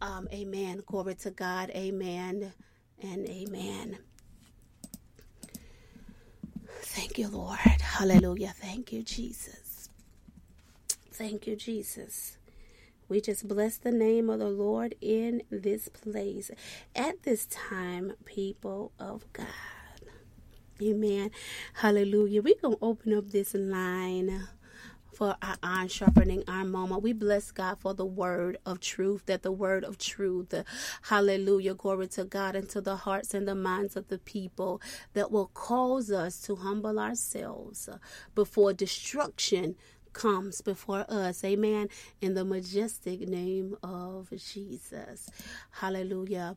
Um, 0.00 0.28
amen. 0.32 0.82
Glory 0.86 1.14
to 1.16 1.30
God. 1.30 1.70
Amen 1.70 2.52
and 3.00 3.28
amen. 3.28 3.98
Thank 6.92 7.18
you, 7.18 7.28
Lord. 7.28 7.58
Hallelujah. 7.58 8.54
Thank 8.54 8.92
you, 8.92 9.02
Jesus. 9.02 9.88
Thank 11.10 11.46
you, 11.46 11.56
Jesus. 11.56 12.36
We 13.08 13.20
just 13.22 13.48
bless 13.48 13.78
the 13.78 13.92
name 13.92 14.28
of 14.28 14.40
the 14.40 14.50
Lord 14.50 14.94
in 15.00 15.42
this 15.50 15.88
place 15.88 16.50
at 16.94 17.22
this 17.22 17.46
time, 17.46 18.12
people 18.26 18.92
of 18.98 19.24
God. 19.32 19.46
Amen. 20.82 21.30
Hallelujah. 21.74 22.42
We're 22.42 22.56
going 22.60 22.76
to 22.76 22.84
open 22.84 23.14
up 23.16 23.30
this 23.30 23.54
line 23.54 24.48
for 25.12 25.36
our 25.42 25.56
iron 25.62 25.88
sharpening 25.88 26.44
iron 26.48 26.70
moment. 26.70 27.02
We 27.02 27.12
bless 27.12 27.50
God 27.50 27.78
for 27.80 27.94
the 27.94 28.06
word 28.06 28.58
of 28.66 28.80
truth, 28.80 29.26
that 29.26 29.42
the 29.42 29.52
word 29.52 29.84
of 29.84 29.98
truth, 29.98 30.54
hallelujah, 31.02 31.74
glory 31.74 32.08
to 32.08 32.24
God, 32.24 32.56
into 32.56 32.80
the 32.80 32.96
hearts 32.96 33.34
and 33.34 33.46
the 33.46 33.54
minds 33.54 33.96
of 33.96 34.08
the 34.08 34.18
people 34.18 34.80
that 35.14 35.30
will 35.30 35.48
cause 35.54 36.10
us 36.10 36.40
to 36.42 36.56
humble 36.56 36.98
ourselves 36.98 37.88
before 38.34 38.72
destruction 38.72 39.76
comes 40.12 40.60
before 40.60 41.04
us. 41.08 41.44
Amen. 41.44 41.88
In 42.20 42.34
the 42.34 42.44
majestic 42.44 43.26
name 43.28 43.76
of 43.82 44.30
Jesus. 44.30 45.28
Hallelujah. 45.70 46.54